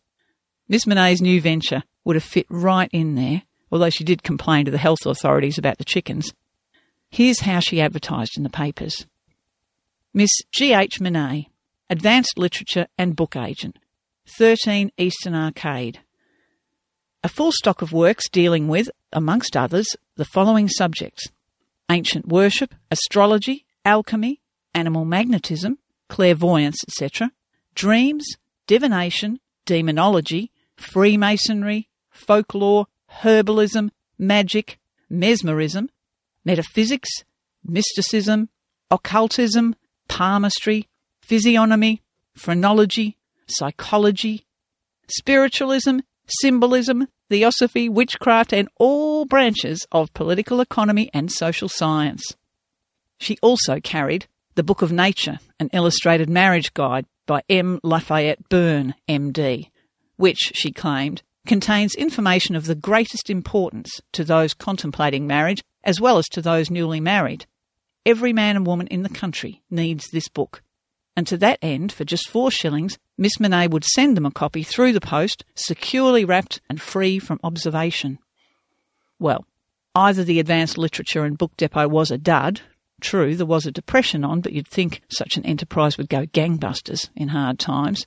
Miss 0.67 0.85
Minet's 0.85 1.21
new 1.21 1.41
venture 1.41 1.83
would 2.03 2.15
have 2.15 2.23
fit 2.23 2.45
right 2.49 2.89
in 2.91 3.15
there 3.15 3.43
although 3.71 3.89
she 3.89 4.03
did 4.03 4.23
complain 4.23 4.65
to 4.65 4.71
the 4.71 4.77
health 4.77 5.05
authorities 5.05 5.57
about 5.57 5.77
the 5.77 5.85
chickens. 5.85 6.33
Here's 7.09 7.41
how 7.41 7.59
she 7.59 7.81
advertised 7.81 8.37
in 8.37 8.43
the 8.43 8.49
papers 8.49 9.05
Miss 10.13 10.31
G.H. 10.51 10.99
Minet, 10.99 11.47
Advanced 11.89 12.37
Literature 12.37 12.87
and 12.97 13.15
Book 13.15 13.35
Agent, 13.35 13.77
13 14.37 14.91
Eastern 14.97 15.35
Arcade. 15.35 15.99
A 17.23 17.29
full 17.29 17.51
stock 17.51 17.81
of 17.81 17.91
works 17.91 18.29
dealing 18.29 18.67
with, 18.67 18.89
amongst 19.11 19.57
others, 19.57 19.87
the 20.15 20.25
following 20.25 20.69
subjects 20.69 21.27
ancient 21.89 22.27
worship, 22.27 22.73
astrology, 22.89 23.65
alchemy, 23.83 24.41
animal 24.73 25.05
magnetism, 25.05 25.77
clairvoyance, 26.09 26.77
etc., 26.87 27.31
dreams, 27.75 28.25
divination, 28.67 29.39
demonology, 29.65 30.51
Freemasonry, 30.75 31.87
folklore, 32.09 32.87
herbalism, 33.21 33.89
magic, 34.17 34.79
mesmerism, 35.09 35.89
metaphysics, 36.43 37.09
mysticism, 37.63 38.49
occultism, 38.91 39.75
palmistry, 40.07 40.87
physiognomy, 41.21 42.01
phrenology, 42.35 43.17
psychology, 43.47 44.45
spiritualism, 45.07 45.99
symbolism, 46.27 47.07
theosophy, 47.29 47.89
witchcraft, 47.89 48.53
and 48.53 48.69
all 48.77 49.25
branches 49.25 49.85
of 49.91 50.13
political 50.13 50.61
economy 50.61 51.09
and 51.13 51.31
social 51.31 51.69
science. 51.69 52.23
She 53.17 53.37
also 53.41 53.79
carried 53.79 54.27
The 54.55 54.63
Book 54.63 54.81
of 54.81 54.91
Nature, 54.91 55.39
an 55.59 55.69
illustrated 55.73 56.29
marriage 56.29 56.73
guide 56.73 57.05
by 57.25 57.41
M. 57.49 57.79
Lafayette 57.83 58.49
Byrn, 58.49 58.93
MD, 59.09 59.69
which, 60.17 60.51
she 60.53 60.71
claimed, 60.71 61.23
contains 61.45 61.95
information 61.95 62.55
of 62.55 62.65
the 62.65 62.75
greatest 62.75 63.29
importance 63.29 64.01
to 64.13 64.23
those 64.23 64.53
contemplating 64.53 65.27
marriage 65.27 65.63
as 65.83 66.01
well 66.01 66.17
as 66.17 66.25
to 66.29 66.41
those 66.41 66.71
newly 66.71 66.99
married. 66.99 67.45
Every 68.05 68.33
man 68.33 68.55
and 68.55 68.65
woman 68.65 68.87
in 68.87 69.03
the 69.03 69.09
country 69.09 69.61
needs 69.69 70.09
this 70.09 70.27
book. 70.27 70.61
And 71.15 71.25
to 71.27 71.37
that 71.37 71.59
end, 71.61 71.91
for 71.91 72.03
just 72.03 72.29
four 72.29 72.51
shillings, 72.51 72.97
Miss 73.17 73.37
Minet 73.39 73.71
would 73.71 73.85
send 73.85 74.17
them 74.17 74.25
a 74.25 74.31
copy 74.31 74.63
through 74.63 74.91
the 74.91 74.99
post, 74.99 75.45
securely 75.55 76.25
wrapped 76.25 76.59
and 76.69 76.81
free 76.81 77.19
from 77.19 77.39
observation. 77.43 78.19
Well, 79.17 79.45
either 79.95 80.23
the 80.23 80.39
advanced 80.39 80.77
literature 80.77 81.23
and 81.23 81.37
book 81.37 81.55
depot 81.55 81.87
was 81.87 82.11
a 82.11 82.17
dud. 82.17 82.61
True, 82.99 83.35
there 83.35 83.45
was 83.45 83.65
a 83.65 83.71
depression 83.71 84.25
on, 84.25 84.41
but 84.41 84.51
you'd 84.51 84.67
think 84.67 85.01
such 85.07 85.37
an 85.37 85.45
enterprise 85.45 85.97
would 85.97 86.09
go 86.09 86.25
gangbusters 86.25 87.09
in 87.15 87.29
hard 87.29 87.59
times. 87.59 88.05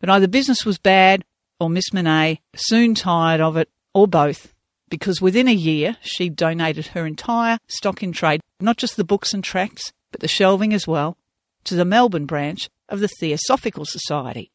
But 0.00 0.10
either 0.10 0.26
business 0.26 0.64
was 0.64 0.78
bad 0.78 1.24
or 1.60 1.70
Miss 1.70 1.92
Minet 1.92 2.38
soon 2.56 2.94
tired 2.94 3.40
of 3.40 3.56
it, 3.56 3.68
or 3.94 4.08
both, 4.08 4.52
because 4.88 5.20
within 5.20 5.46
a 5.46 5.52
year 5.52 5.96
she 6.00 6.28
donated 6.28 6.88
her 6.88 7.06
entire 7.06 7.58
stock 7.68 8.02
in 8.02 8.12
trade, 8.12 8.40
not 8.60 8.76
just 8.76 8.96
the 8.96 9.04
books 9.04 9.32
and 9.32 9.44
tracts, 9.44 9.92
but 10.10 10.20
the 10.20 10.28
shelving 10.28 10.72
as 10.72 10.88
well, 10.88 11.16
to 11.64 11.74
the 11.74 11.84
Melbourne 11.84 12.26
branch 12.26 12.68
of 12.88 13.00
the 13.00 13.08
Theosophical 13.20 13.84
Society. 13.84 14.50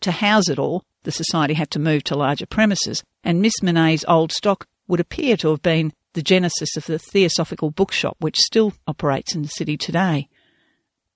To 0.00 0.10
house 0.10 0.48
it 0.48 0.58
all, 0.58 0.82
the 1.04 1.12
society 1.12 1.54
had 1.54 1.70
to 1.72 1.78
move 1.78 2.02
to 2.04 2.16
larger 2.16 2.46
premises, 2.46 3.02
and 3.22 3.40
Miss 3.40 3.62
Minet's 3.62 4.04
old 4.08 4.32
stock 4.32 4.66
would 4.88 5.00
appear 5.00 5.36
to 5.38 5.48
have 5.50 5.62
been 5.62 5.92
the 6.14 6.22
genesis 6.22 6.76
of 6.76 6.86
the 6.86 6.98
Theosophical 6.98 7.70
Bookshop, 7.70 8.16
which 8.20 8.38
still 8.38 8.72
operates 8.86 9.34
in 9.34 9.42
the 9.42 9.48
city 9.48 9.76
today. 9.76 10.28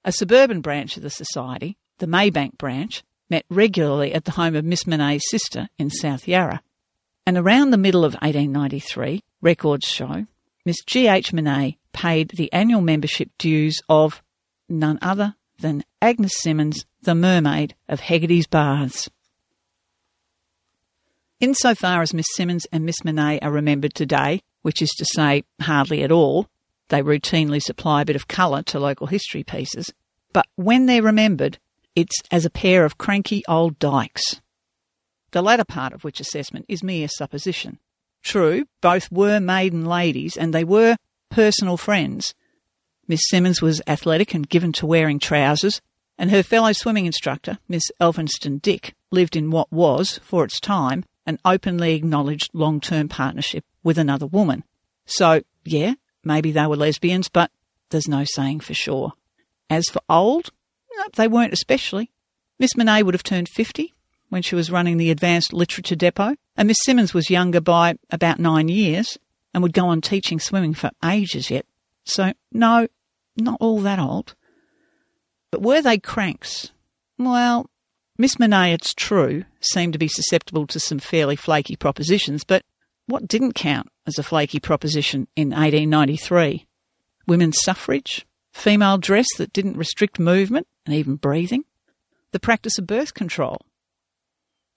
A 0.04 0.12
suburban 0.12 0.60
branch 0.60 0.96
of 0.96 1.02
the 1.02 1.10
society, 1.10 1.76
the 1.98 2.06
Maybank 2.06 2.58
branch, 2.58 3.02
met 3.30 3.44
regularly 3.50 4.12
at 4.12 4.25
the 4.25 4.32
home 4.32 4.54
of 4.54 4.64
Miss 4.64 4.87
Minet's 4.87 5.30
sister 5.30 5.68
in 5.78 5.90
South 5.90 6.26
Yarra. 6.26 6.62
And 7.26 7.37
around 7.37 7.70
the 7.70 7.76
middle 7.76 8.04
of 8.04 8.14
1893, 8.14 9.23
records 9.40 9.87
show, 9.87 10.26
Miss 10.64 10.82
G.H. 10.87 11.32
Minet 11.32 11.76
paid 11.92 12.30
the 12.30 12.52
annual 12.52 12.80
membership 12.80 13.30
dues 13.38 13.80
of 13.88 14.23
none 14.68 14.99
other 15.02 15.35
than 15.58 15.85
Agnes 16.00 16.32
Simmons, 16.37 16.85
the 17.02 17.14
mermaid 17.14 17.75
of 17.88 18.00
Hegarty's 18.00 18.47
Baths. 18.47 19.08
Insofar 21.40 22.02
as 22.02 22.14
Miss 22.14 22.26
Simmons 22.35 22.66
and 22.73 22.85
Miss 22.85 23.04
Minet 23.04 23.42
are 23.42 23.50
remembered 23.50 23.94
today, 23.94 24.42
which 24.62 24.82
is 24.82 24.90
to 24.99 25.06
say 25.14 25.44
hardly 25.61 26.02
at 26.02 26.12
all, 26.12 26.49
they 26.88 27.02
routinely 27.02 27.62
supply 27.62 28.02
a 28.02 28.04
bit 28.04 28.16
of 28.16 28.28
colour 28.28 28.62
to 28.64 28.80
local 28.80 29.06
history 29.06 29.44
pieces, 29.44 29.92
but 30.32 30.47
when 30.56 30.87
they're 30.87 31.02
remembered, 31.02 31.58
it's 31.98 32.16
as 32.30 32.44
a 32.44 32.50
pair 32.50 32.84
of 32.84 32.98
cranky 32.98 33.42
old 33.48 33.78
dykes. 33.78 34.40
The 35.32 35.42
latter 35.42 35.64
part 35.64 35.92
of 35.92 36.04
which 36.04 36.20
assessment 36.20 36.64
is 36.68 36.82
mere 36.82 37.08
supposition. 37.08 37.78
True, 38.22 38.66
both 38.80 39.10
were 39.10 39.40
maiden 39.40 39.84
ladies 39.84 40.36
and 40.36 40.54
they 40.54 40.64
were 40.64 40.96
personal 41.30 41.76
friends, 41.76 42.34
Miss 43.08 43.26
Simmons 43.30 43.62
was 43.62 43.80
athletic 43.86 44.34
and 44.34 44.46
given 44.46 44.70
to 44.74 44.86
wearing 44.86 45.18
trousers, 45.18 45.80
and 46.18 46.30
her 46.30 46.42
fellow 46.42 46.72
swimming 46.72 47.06
instructor, 47.06 47.58
Miss 47.66 47.82
Elphinstone 48.00 48.60
Dick, 48.60 48.94
lived 49.10 49.34
in 49.34 49.50
what 49.50 49.72
was, 49.72 50.18
for 50.22 50.44
its 50.44 50.60
time, 50.60 51.06
an 51.24 51.38
openly 51.42 51.94
acknowledged 51.94 52.50
long 52.52 52.80
term 52.80 53.08
partnership 53.08 53.64
with 53.82 53.96
another 53.96 54.26
woman. 54.26 54.62
So, 55.06 55.40
yeah, 55.64 55.94
maybe 56.22 56.52
they 56.52 56.66
were 56.66 56.76
lesbians, 56.76 57.30
but 57.30 57.50
there's 57.88 58.08
no 58.08 58.24
saying 58.24 58.60
for 58.60 58.74
sure. 58.74 59.14
As 59.70 59.86
for 59.90 60.02
old, 60.08 60.50
they 61.14 61.28
weren't 61.28 61.52
especially. 61.52 62.10
Miss 62.58 62.74
Minet 62.74 63.04
would 63.04 63.14
have 63.14 63.22
turned 63.22 63.48
50 63.48 63.94
when 64.28 64.42
she 64.42 64.54
was 64.54 64.70
running 64.70 64.96
the 64.96 65.10
Advanced 65.10 65.52
Literature 65.52 65.96
Depot, 65.96 66.34
and 66.56 66.68
Miss 66.68 66.78
Simmons 66.84 67.14
was 67.14 67.30
younger 67.30 67.60
by 67.60 67.96
about 68.10 68.38
nine 68.38 68.68
years 68.68 69.18
and 69.54 69.62
would 69.62 69.72
go 69.72 69.86
on 69.86 70.00
teaching 70.00 70.38
swimming 70.38 70.74
for 70.74 70.90
ages 71.04 71.50
yet. 71.50 71.66
So, 72.04 72.32
no, 72.52 72.88
not 73.36 73.58
all 73.60 73.80
that 73.80 73.98
old. 73.98 74.34
But 75.50 75.62
were 75.62 75.80
they 75.80 75.98
cranks? 75.98 76.72
Well, 77.18 77.70
Miss 78.18 78.36
Minet, 78.36 78.74
it's 78.74 78.94
true, 78.94 79.44
seemed 79.60 79.92
to 79.94 79.98
be 79.98 80.08
susceptible 80.08 80.66
to 80.66 80.80
some 80.80 80.98
fairly 80.98 81.36
flaky 81.36 81.76
propositions, 81.76 82.44
but 82.44 82.64
what 83.06 83.26
didn't 83.28 83.54
count 83.54 83.88
as 84.06 84.18
a 84.18 84.22
flaky 84.22 84.60
proposition 84.60 85.28
in 85.34 85.50
1893? 85.50 86.66
Women's 87.26 87.58
suffrage? 87.62 88.26
Female 88.58 88.98
dress 88.98 89.28
that 89.36 89.52
didn't 89.52 89.76
restrict 89.76 90.18
movement 90.18 90.66
and 90.84 90.92
even 90.92 91.14
breathing? 91.14 91.62
The 92.32 92.40
practice 92.40 92.76
of 92.76 92.88
birth 92.88 93.14
control? 93.14 93.58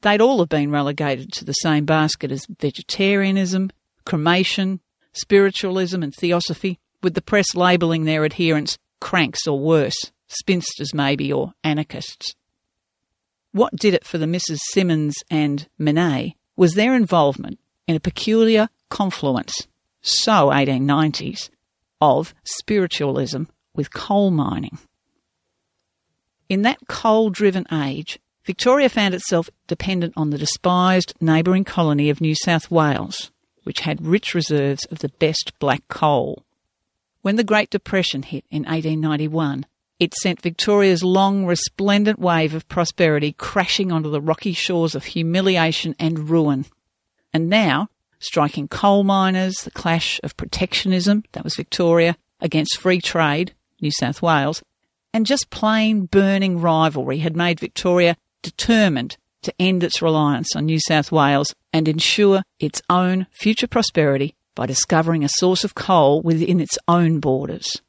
They'd 0.02 0.22
all 0.22 0.38
have 0.38 0.50
been 0.50 0.70
relegated 0.70 1.34
to 1.34 1.46
the 1.46 1.54
same 1.54 1.86
basket 1.86 2.32
as 2.32 2.46
vegetarianism, 2.46 3.72
cremation, 4.06 4.82
spiritualism, 5.14 6.04
and 6.04 6.14
theosophy 6.14 6.78
with 7.02 7.16
the 7.16 7.24
press 7.24 7.56
labelling 7.56 8.06
their 8.06 8.24
adherents 8.24 8.78
cranks 9.00 9.48
or 9.48 9.60
worse, 9.60 10.12
spinsters 10.28 10.94
maybe, 10.94 11.34
or 11.34 11.54
anarchists. 11.64 12.36
What 13.52 13.76
did 13.76 13.96
it 13.96 14.06
for 14.06 14.20
the 14.20 14.28
Mrs. 14.28 14.60
Simmons 14.74 15.16
and 15.32 15.68
Minet 15.80 16.36
was 16.56 16.76
their 16.76 16.96
involvement 16.96 17.60
in 17.88 17.96
a 17.96 18.00
peculiar 18.00 18.70
confluence, 18.90 19.68
so 20.04 20.52
1890s, 20.52 21.50
of 22.00 22.36
spiritualism 22.44 23.46
with 23.76 23.94
coal 23.94 24.32
mining. 24.32 24.78
In 26.50 26.64
that 26.64 26.80
coal 26.88 27.30
driven 27.30 27.66
age, 27.72 28.20
Victoria 28.46 28.90
found 28.90 29.14
itself 29.14 29.50
dependent 29.68 30.14
on 30.18 30.30
the 30.30 30.38
despised 30.38 31.14
neighbouring 31.22 31.64
colony 31.64 32.10
of 32.10 32.20
New 32.20 32.36
South 32.36 32.72
Wales, 32.72 33.32
which 33.64 33.82
had 33.82 34.06
rich 34.06 34.34
reserves 34.34 34.86
of 34.86 35.00
the 35.00 35.10
best 35.10 35.54
black 35.60 35.88
coal. 35.88 36.44
When 37.22 37.36
the 37.36 37.44
Great 37.44 37.70
Depression 37.70 38.24
hit 38.24 38.46
in 38.50 38.64
1891, 38.64 39.66
it 40.00 40.16
sent 40.16 40.42
Victoria's 40.42 41.04
long, 41.04 41.46
resplendent 41.46 42.18
wave 42.18 42.56
of 42.56 42.68
prosperity 42.68 43.34
crashing 43.34 43.92
onto 43.92 44.10
the 44.10 44.20
rocky 44.20 44.54
shores 44.54 44.96
of 44.96 45.06
humiliation 45.06 45.96
and 46.00 46.28
ruin. 46.28 46.66
And 47.32 47.48
now, 47.48 47.90
striking 48.18 48.68
coal 48.68 49.04
miners, 49.04 49.54
the 49.58 49.70
clash 49.70 50.20
of 50.24 50.36
protectionism, 50.36 51.24
that 51.34 51.44
was 51.44 51.56
Victoria, 51.56 52.18
against 52.40 52.80
free 52.80 53.00
trade, 53.00 53.54
New 53.82 53.92
South 53.92 54.22
Wales, 54.22 54.64
and 55.14 55.26
just 55.26 55.50
plain 55.50 56.06
burning 56.06 56.60
rivalry 56.60 57.20
had 57.20 57.36
made 57.36 57.60
Victoria 57.60 58.16
determined 58.42 59.18
to 59.44 59.54
end 59.60 59.84
its 59.84 60.02
reliance 60.02 60.56
on 60.56 60.66
New 60.66 60.80
South 60.80 61.12
Wales 61.12 61.54
and 61.74 61.88
ensure 61.88 62.44
its 62.60 62.82
own 62.90 63.28
future 63.32 63.68
prosperity 63.68 64.36
by 64.56 64.66
discovering 64.66 65.24
a 65.24 65.30
source 65.30 65.64
of 65.64 65.76
coal 65.76 66.22
within 66.22 66.60
its 66.60 66.78
own 66.88 67.20
borders. 67.20 67.82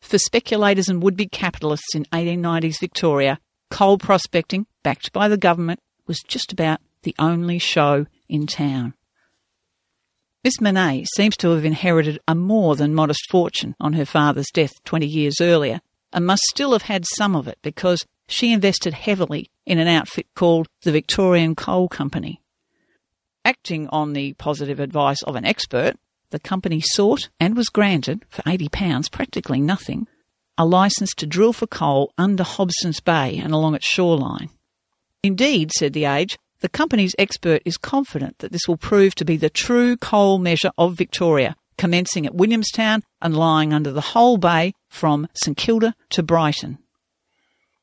For 0.00 0.18
speculators 0.18 0.88
and 0.88 1.02
would 1.02 1.16
be 1.16 1.26
capitalists 1.26 1.94
in 1.94 2.04
1890s 2.06 2.78
Victoria, 2.78 3.38
coal 3.70 3.98
prospecting, 3.98 4.66
backed 4.82 5.12
by 5.12 5.28
the 5.28 5.38
government, 5.38 5.80
was 6.06 6.20
just 6.28 6.52
about 6.52 6.80
the 7.02 7.14
only 7.18 7.58
show 7.58 8.06
in 8.28 8.46
town. 8.46 8.94
Miss 10.44 10.60
Minet 10.60 11.06
seems 11.16 11.38
to 11.38 11.52
have 11.52 11.64
inherited 11.64 12.20
a 12.28 12.34
more 12.34 12.76
than 12.76 12.94
modest 12.94 13.30
fortune 13.30 13.74
on 13.80 13.94
her 13.94 14.04
father's 14.04 14.50
death 14.52 14.72
20 14.84 15.06
years 15.06 15.40
earlier, 15.40 15.80
and 16.12 16.26
must 16.26 16.42
still 16.42 16.72
have 16.72 16.82
had 16.82 17.06
some 17.16 17.34
of 17.34 17.48
it 17.48 17.58
because 17.62 18.04
she 18.28 18.52
invested 18.52 18.92
heavily 18.92 19.50
in 19.64 19.78
an 19.78 19.88
outfit 19.88 20.26
called 20.34 20.68
the 20.82 20.92
Victorian 20.92 21.54
Coal 21.54 21.88
Company. 21.88 22.42
Acting 23.42 23.88
on 23.88 24.12
the 24.12 24.34
positive 24.34 24.80
advice 24.80 25.22
of 25.22 25.34
an 25.34 25.46
expert, 25.46 25.96
the 26.28 26.38
company 26.38 26.82
sought 26.82 27.30
and 27.40 27.56
was 27.56 27.70
granted, 27.70 28.22
for 28.28 28.42
£80, 28.42 29.10
practically 29.10 29.62
nothing, 29.62 30.06
a 30.58 30.66
licence 30.66 31.14
to 31.14 31.26
drill 31.26 31.54
for 31.54 31.66
coal 31.66 32.12
under 32.18 32.42
Hobson's 32.42 33.00
Bay 33.00 33.40
and 33.42 33.54
along 33.54 33.74
its 33.74 33.86
shoreline. 33.86 34.50
Indeed, 35.22 35.70
said 35.72 35.94
the 35.94 36.04
Age, 36.04 36.38
the 36.64 36.70
company's 36.70 37.14
expert 37.18 37.60
is 37.66 37.76
confident 37.76 38.38
that 38.38 38.50
this 38.50 38.66
will 38.66 38.78
prove 38.78 39.14
to 39.14 39.24
be 39.26 39.36
the 39.36 39.50
true 39.50 39.98
coal 39.98 40.38
measure 40.38 40.70
of 40.78 40.94
Victoria, 40.94 41.56
commencing 41.76 42.24
at 42.24 42.34
Williamstown 42.34 43.02
and 43.20 43.36
lying 43.36 43.74
under 43.74 43.92
the 43.92 44.00
whole 44.00 44.38
bay 44.38 44.72
from 44.88 45.28
St 45.34 45.58
Kilda 45.58 45.94
to 46.08 46.22
Brighton. 46.22 46.78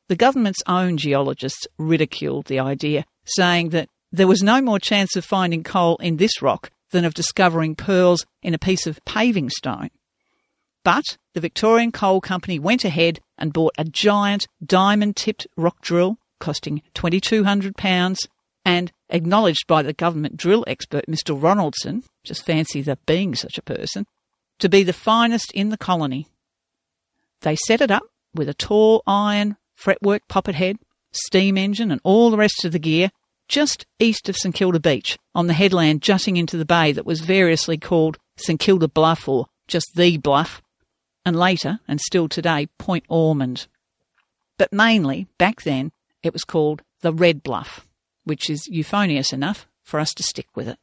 The 0.09 0.15
government's 0.15 0.63
own 0.65 0.97
geologists 0.97 1.67
ridiculed 1.77 2.47
the 2.47 2.59
idea, 2.59 3.05
saying 3.23 3.69
that 3.69 3.87
there 4.11 4.25
was 4.25 4.41
no 4.41 4.63
more 4.63 4.79
chance 4.79 5.15
of 5.15 5.23
finding 5.25 5.61
coal 5.61 5.97
in 5.97 6.17
this 6.17 6.41
rock 6.41 6.71
than 6.89 7.05
of 7.05 7.13
discovering 7.13 7.75
pearls 7.75 8.25
in 8.41 8.55
a 8.55 8.57
piece 8.57 8.87
of 8.87 8.99
paving 9.05 9.51
stone. 9.51 9.91
But 10.83 11.19
the 11.35 11.39
Victorian 11.39 11.91
Coal 11.91 12.19
Company 12.19 12.57
went 12.57 12.83
ahead 12.83 13.19
and 13.37 13.53
bought 13.53 13.75
a 13.77 13.83
giant 13.83 14.47
diamond 14.65 15.17
tipped 15.17 15.45
rock 15.55 15.81
drill 15.81 16.17
costing 16.39 16.81
£2,200 16.95 18.17
and 18.63 18.91
acknowledged 19.09 19.65
by 19.67 19.81
the 19.81 19.93
government 19.93 20.37
drill 20.37 20.63
expert 20.67 21.05
Mr. 21.07 21.39
Ronaldson, 21.39 22.03
just 22.23 22.45
fancy 22.45 22.81
there 22.81 22.97
being 23.05 23.35
such 23.35 23.57
a 23.57 23.63
person, 23.63 24.05
to 24.59 24.69
be 24.69 24.83
the 24.83 24.93
finest 24.93 25.51
in 25.53 25.69
the 25.69 25.77
colony. 25.77 26.27
They 27.41 27.55
set 27.55 27.81
it 27.81 27.91
up 27.91 28.03
with 28.35 28.47
a 28.47 28.53
tall 28.53 29.03
iron 29.07 29.57
fretwork 29.75 30.27
poppet 30.27 30.55
head, 30.55 30.77
steam 31.11 31.57
engine, 31.57 31.91
and 31.91 32.01
all 32.03 32.29
the 32.29 32.37
rest 32.37 32.63
of 32.63 32.71
the 32.71 32.79
gear 32.79 33.11
just 33.51 33.85
east 33.99 34.29
of 34.29 34.37
St 34.37 34.55
Kilda 34.55 34.79
Beach 34.79 35.19
on 35.35 35.47
the 35.47 35.53
headland 35.53 36.01
jutting 36.01 36.37
into 36.37 36.55
the 36.55 36.63
bay 36.63 36.93
that 36.93 37.05
was 37.05 37.19
variously 37.19 37.77
called 37.77 38.17
St 38.37 38.57
Kilda 38.57 38.87
Bluff 38.87 39.27
or 39.27 39.47
just 39.67 39.91
the 39.95 40.17
Bluff, 40.17 40.61
and 41.25 41.37
later, 41.37 41.79
and 41.87 41.99
still 41.99 42.29
today, 42.29 42.67
Point 42.77 43.03
Ormond. 43.09 43.67
But 44.57 44.71
mainly, 44.71 45.27
back 45.37 45.63
then, 45.63 45.91
it 46.23 46.31
was 46.31 46.45
called 46.45 46.81
the 47.01 47.13
Red 47.13 47.43
Bluff, 47.43 47.85
which 48.23 48.49
is 48.49 48.67
euphonious 48.67 49.33
enough 49.33 49.67
for 49.83 49.99
us 49.99 50.13
to 50.13 50.23
stick 50.23 50.47
with 50.55 50.67
it. 50.67 50.79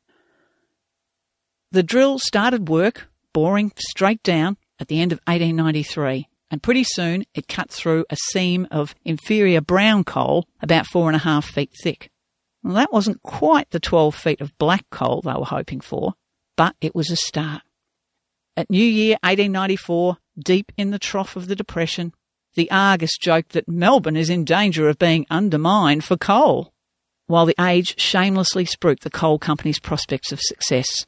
The 1.70 1.82
drill 1.82 2.18
started 2.18 2.68
work, 2.68 3.08
boring 3.32 3.72
straight 3.78 4.22
down, 4.22 4.56
at 4.80 4.88
the 4.88 5.00
end 5.00 5.12
of 5.12 5.20
1893, 5.26 6.28
and 6.50 6.62
pretty 6.62 6.84
soon 6.84 7.24
it 7.34 7.48
cut 7.48 7.70
through 7.70 8.06
a 8.10 8.16
seam 8.30 8.66
of 8.70 8.94
inferior 9.04 9.60
brown 9.60 10.04
coal 10.04 10.46
about 10.60 10.86
four 10.86 11.08
and 11.08 11.16
a 11.16 11.20
half 11.20 11.44
feet 11.44 11.70
thick. 11.82 12.10
Well, 12.62 12.74
that 12.74 12.92
wasn't 12.92 13.22
quite 13.22 13.70
the 13.70 13.80
12 13.80 14.14
feet 14.14 14.40
of 14.40 14.56
black 14.58 14.84
coal 14.90 15.20
they 15.20 15.32
were 15.32 15.44
hoping 15.44 15.80
for, 15.80 16.14
but 16.56 16.74
it 16.80 16.94
was 16.94 17.10
a 17.10 17.16
start. 17.16 17.62
At 18.56 18.70
New 18.70 18.84
Year 18.84 19.16
1894, 19.22 20.16
deep 20.38 20.72
in 20.76 20.90
the 20.90 20.98
trough 20.98 21.36
of 21.36 21.46
the 21.46 21.56
Depression, 21.56 22.12
the 22.54 22.70
Argus 22.70 23.16
joked 23.16 23.52
that 23.52 23.68
Melbourne 23.68 24.16
is 24.16 24.30
in 24.30 24.44
danger 24.44 24.88
of 24.88 24.98
being 24.98 25.26
undermined 25.30 26.02
for 26.02 26.16
coal, 26.16 26.72
while 27.28 27.46
the 27.46 27.54
Age 27.60 27.98
shamelessly 28.00 28.64
spruiked 28.64 29.00
the 29.00 29.10
coal 29.10 29.38
company's 29.38 29.78
prospects 29.78 30.32
of 30.32 30.40
success. 30.40 31.06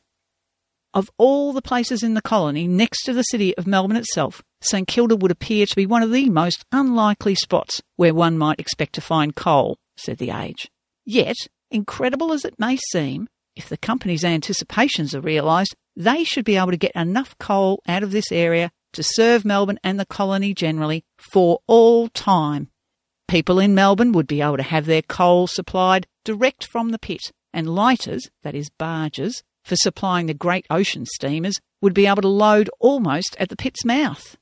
Of 0.95 1.11
all 1.19 1.53
the 1.53 1.63
places 1.63 2.03
in 2.03 2.15
the 2.15 2.23
colony 2.23 2.67
next 2.67 3.03
to 3.05 3.13
the 3.13 3.23
city 3.23 3.57
of 3.57 3.67
Melbourne 3.67 3.97
itself, 3.97 4.43
St 4.61 4.87
Kilda 4.87 5.17
would 5.17 5.31
appear 5.31 5.67
to 5.67 5.77
be 5.77 5.87
one 5.87 6.03
of 6.03 6.13
the 6.13 6.29
most 6.31 6.65
unlikely 6.73 7.35
spots 7.35 7.81
where 7.97 8.15
one 8.15 8.37
might 8.37 8.61
expect 8.61 8.95
to 8.95 9.01
find 9.01 9.35
coal, 9.35 9.79
said 9.97 10.19
the 10.19 10.31
Age. 10.31 10.71
Yet, 11.05 11.37
incredible 11.71 12.33
as 12.33 12.45
it 12.45 12.59
may 12.59 12.77
seem, 12.91 13.29
if 13.57 13.69
the 13.69 13.77
company's 13.77 14.25
anticipations 14.25 15.15
are 15.15 15.21
realised, 15.21 15.75
they 15.97 16.25
should 16.25 16.45
be 16.45 16.57
able 16.57 16.71
to 16.71 16.77
get 16.77 16.93
enough 16.95 17.37
coal 17.39 17.83
out 17.87 18.03
of 18.03 18.11
this 18.11 18.31
area 18.33 18.71
to 18.93 19.03
serve 19.03 19.45
Melbourne 19.45 19.79
and 19.85 19.99
the 19.99 20.07
colony 20.07 20.55
generally 20.55 21.05
for 21.19 21.61
all 21.67 22.09
time. 22.09 22.71
People 23.31 23.61
in 23.61 23.77
Melbourne 23.77 24.11
would 24.11 24.27
be 24.27 24.41
able 24.41 24.57
to 24.57 24.63
have 24.65 24.87
their 24.87 25.03
coal 25.03 25.47
supplied 25.47 26.09
direct 26.25 26.67
from 26.67 26.89
the 26.89 26.99
pit, 26.99 27.21
and 27.53 27.73
lighters, 27.77 28.29
that 28.43 28.57
is 28.57 28.71
barges, 28.71 29.45
for 29.63 29.77
supplying 29.77 30.27
the 30.27 30.35
great 30.35 30.67
ocean 30.69 31.07
steamers, 31.07 31.61
would 31.81 31.95
be 31.95 32.09
able 32.09 32.23
to 32.23 32.29
load 32.29 32.69
almost 32.81 33.37
at 33.39 33.49
the 33.49 33.55
pit's 33.55 33.85
mouth. 33.85 34.37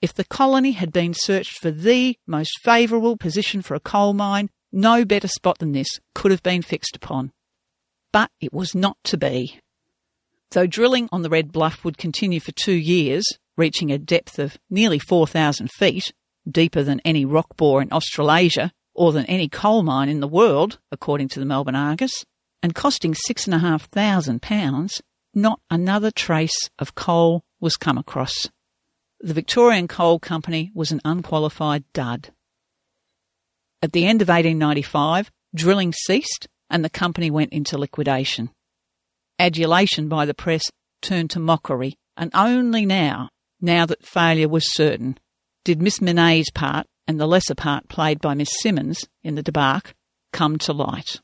If 0.00 0.14
the 0.14 0.22
colony 0.22 0.70
had 0.70 0.92
been 0.92 1.14
searched 1.14 1.58
for 1.58 1.72
the 1.72 2.16
most 2.28 2.52
favourable 2.62 3.16
position 3.16 3.60
for 3.60 3.74
a 3.74 3.80
coal 3.80 4.12
mine, 4.14 4.50
no 4.70 5.04
better 5.04 5.26
spot 5.26 5.58
than 5.58 5.72
this 5.72 5.98
could 6.14 6.30
have 6.30 6.44
been 6.44 6.62
fixed 6.62 6.94
upon. 6.94 7.32
But 8.12 8.30
it 8.40 8.52
was 8.52 8.72
not 8.72 8.98
to 9.06 9.16
be. 9.16 9.58
Though 10.52 10.68
drilling 10.68 11.08
on 11.10 11.22
the 11.22 11.28
Red 11.28 11.50
Bluff 11.50 11.84
would 11.84 11.98
continue 11.98 12.38
for 12.38 12.52
two 12.52 12.76
years, 12.76 13.26
reaching 13.56 13.90
a 13.90 13.98
depth 13.98 14.38
of 14.38 14.58
nearly 14.70 15.00
4,000 15.00 15.72
feet, 15.72 16.12
deeper 16.50 16.82
than 16.82 17.00
any 17.04 17.24
rock 17.24 17.56
bore 17.56 17.82
in 17.82 17.92
Australasia 17.92 18.72
or 18.94 19.12
than 19.12 19.26
any 19.26 19.48
coal 19.48 19.82
mine 19.82 20.08
in 20.08 20.20
the 20.20 20.28
world, 20.28 20.78
according 20.90 21.28
to 21.28 21.40
the 21.40 21.46
Melbourne 21.46 21.74
Argus, 21.74 22.24
and 22.62 22.74
costing 22.74 23.14
£6,500, 23.28 25.00
not 25.34 25.60
another 25.70 26.10
trace 26.10 26.70
of 26.78 26.94
coal 26.94 27.44
was 27.60 27.76
come 27.76 27.98
across. 27.98 28.48
The 29.20 29.34
Victorian 29.34 29.88
Coal 29.88 30.18
Company 30.18 30.70
was 30.74 30.90
an 30.90 31.00
unqualified 31.04 31.84
dud. 31.92 32.30
At 33.82 33.92
the 33.92 34.06
end 34.06 34.22
of 34.22 34.28
1895, 34.28 35.30
drilling 35.54 35.92
ceased 35.92 36.48
and 36.70 36.84
the 36.84 36.90
company 36.90 37.30
went 37.30 37.52
into 37.52 37.78
liquidation 37.78 38.50
adulation 39.38 40.08
by 40.08 40.26
the 40.26 40.34
press 40.34 40.62
turned 41.00 41.30
to 41.30 41.38
mockery, 41.38 41.96
and 42.16 42.30
only 42.34 42.84
now, 42.84 43.28
now 43.60 43.86
that 43.86 44.04
failure 44.04 44.48
was 44.48 44.74
certain, 44.74 45.18
did 45.68 45.82
Miss 45.82 46.00
Minet's 46.00 46.48
part 46.48 46.86
and 47.06 47.20
the 47.20 47.26
lesser 47.26 47.54
part 47.54 47.90
played 47.90 48.22
by 48.22 48.32
Miss 48.32 48.48
Simmons 48.62 49.04
in 49.22 49.34
the 49.34 49.42
debacle 49.42 49.92
come 50.32 50.56
to 50.60 50.72
light. 50.72 51.20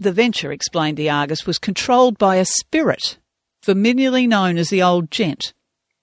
The 0.00 0.10
venture, 0.10 0.52
explained 0.52 0.96
the 0.96 1.10
Argus, 1.10 1.44
was 1.44 1.58
controlled 1.58 2.16
by 2.16 2.36
a 2.36 2.46
spirit, 2.46 3.18
familiarly 3.62 4.26
known 4.26 4.56
as 4.56 4.70
the 4.70 4.82
old 4.82 5.10
gent, 5.10 5.52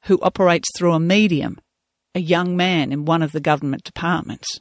who 0.04 0.22
operates 0.22 0.70
through 0.78 0.94
a 0.94 1.00
medium, 1.00 1.60
a 2.14 2.20
young 2.20 2.56
man 2.56 2.92
in 2.92 3.06
one 3.06 3.24
of 3.24 3.32
the 3.32 3.42
government 3.42 3.84
departments. 3.84 4.60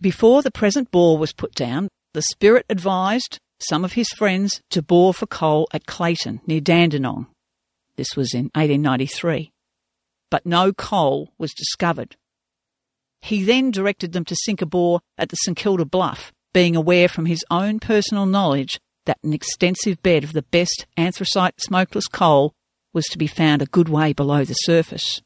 Before 0.00 0.40
the 0.40 0.50
present 0.50 0.90
bore 0.90 1.18
was 1.18 1.34
put 1.34 1.54
down, 1.54 1.88
the 2.14 2.22
spirit 2.22 2.64
advised 2.70 3.38
some 3.58 3.84
of 3.84 3.92
his 3.92 4.08
friends 4.16 4.62
to 4.70 4.80
bore 4.80 5.12
for 5.12 5.26
coal 5.26 5.68
at 5.74 5.84
Clayton 5.84 6.40
near 6.46 6.62
Dandenong. 6.62 7.26
This 7.96 8.16
was 8.16 8.32
in 8.32 8.44
1893. 8.54 9.52
But 10.30 10.46
no 10.46 10.72
coal 10.72 11.32
was 11.38 11.52
discovered. 11.52 12.16
He 13.22 13.42
then 13.42 13.70
directed 13.70 14.12
them 14.12 14.24
to 14.26 14.36
sink 14.36 14.62
a 14.62 14.66
bore 14.66 15.00
at 15.18 15.30
the 15.30 15.36
St 15.36 15.56
Kilda 15.56 15.84
Bluff, 15.84 16.32
being 16.52 16.76
aware 16.76 17.08
from 17.08 17.26
his 17.26 17.44
own 17.50 17.80
personal 17.80 18.26
knowledge 18.26 18.78
that 19.06 19.18
an 19.22 19.32
extensive 19.32 20.02
bed 20.02 20.24
of 20.24 20.32
the 20.32 20.42
best 20.42 20.86
anthracite 20.96 21.60
smokeless 21.60 22.06
coal 22.06 22.52
was 22.92 23.06
to 23.06 23.18
be 23.18 23.26
found 23.26 23.62
a 23.62 23.66
good 23.66 23.88
way 23.88 24.12
below 24.12 24.44
the 24.44 24.54
surface. 24.54 25.20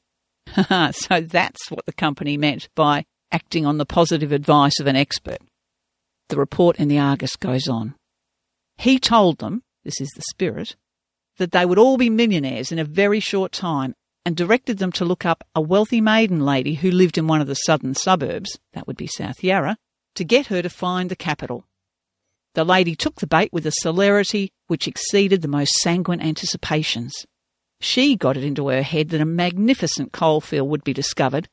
So 0.93 1.21
that's 1.21 1.71
what 1.71 1.87
the 1.87 1.93
company 1.93 2.37
meant 2.37 2.69
by 2.75 3.05
acting 3.31 3.65
on 3.65 3.79
the 3.79 3.87
positive 3.87 4.33
advice 4.33 4.81
of 4.81 4.87
an 4.87 4.97
expert. 4.97 5.39
The 6.29 6.37
report 6.37 6.77
in 6.79 6.89
the 6.89 6.99
Argus 6.99 7.37
goes 7.37 7.69
on. 7.69 7.95
He 8.77 8.99
told 8.99 9.39
them, 9.39 9.63
this 9.85 10.01
is 10.01 10.09
the 10.17 10.23
spirit, 10.31 10.75
that 11.39 11.53
they 11.53 11.65
would 11.65 11.79
all 11.79 11.97
be 11.97 12.11
millionaires 12.11 12.73
in 12.73 12.79
a 12.79 12.85
very 12.85 13.21
short 13.21 13.53
time 13.53 13.95
and 14.25 14.37
directed 14.37 14.79
them 14.79 14.93
to 14.93 15.05
look 15.05 15.25
up 15.25 15.45
a 15.55 15.61
wealthy 15.61 16.01
maiden 16.01 16.41
lady 16.41 16.75
who 16.75 16.91
lived 16.91 17.19
in 17.19 17.27
one 17.27 17.41
of 17.41 17.47
the 17.47 17.55
southern 17.55 17.95
suburbs, 17.95 18.59
that 18.73 18.87
would 18.87 18.97
be 18.97 19.07
South 19.07 19.43
Yarra, 19.43 19.77
to 20.15 20.25
get 20.25 20.47
her 20.47 20.63
to 20.63 20.71
find 20.71 21.11
the 21.11 21.17
capital. 21.17 21.65
The 22.55 22.65
lady 22.65 22.97
took 22.97 23.17
the 23.17 23.27
bait 23.27 23.53
with 23.53 23.67
a 23.67 23.73
celerity 23.73 24.53
which 24.67 24.89
exceeded 24.89 25.41
the 25.41 25.49
most 25.49 25.73
sanguine 25.77 26.21
anticipations. 26.21 27.15
She 27.81 28.17
got 28.17 28.37
it 28.37 28.45
into 28.45 28.69
her 28.69 28.83
head 28.83 29.09
that 29.11 29.21
a 29.21 29.25
magnificent 29.27 30.13
coalfield 30.13 30.69
would 30.69 30.85
be 30.85 30.93
discovered, 30.93 31.49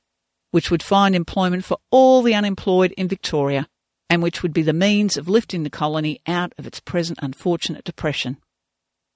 which 0.52 0.72
would 0.72 0.84
find 0.84 1.16
employment 1.16 1.66
for 1.66 1.78
all 1.92 2.22
the 2.22 2.34
unemployed 2.34 2.94
in 2.98 3.08
Victoria, 3.08 3.68
and 4.10 4.24
which 4.24 4.42
would 4.42 4.54
be 4.54 4.64
the 4.64 4.74
means 4.74 5.18
of 5.18 5.30
lifting 5.30 5.64
the 5.64 5.70
colony 5.70 6.20
out 6.26 6.54
of 6.58 6.66
its 6.66 6.80
present 6.80 7.20
unfortunate 7.22 7.84
depression. 7.84 8.38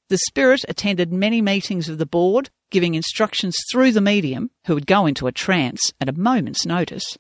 The 0.10 0.20
spirit 0.28 0.64
attended 0.68 1.12
many 1.12 1.42
meetings 1.42 1.90
of 1.90 1.98
the 1.98 2.06
board, 2.06 2.50
giving 2.72 2.96
instructions 2.96 3.56
through 3.72 3.92
the 3.92 4.02
medium, 4.02 4.50
who 4.66 4.74
would 4.74 4.88
go 4.88 5.06
into 5.06 5.28
a 5.28 5.32
trance 5.32 5.94
at 6.02 6.10
a 6.10 6.14
moment's 6.14 6.66
notice, 6.66 7.18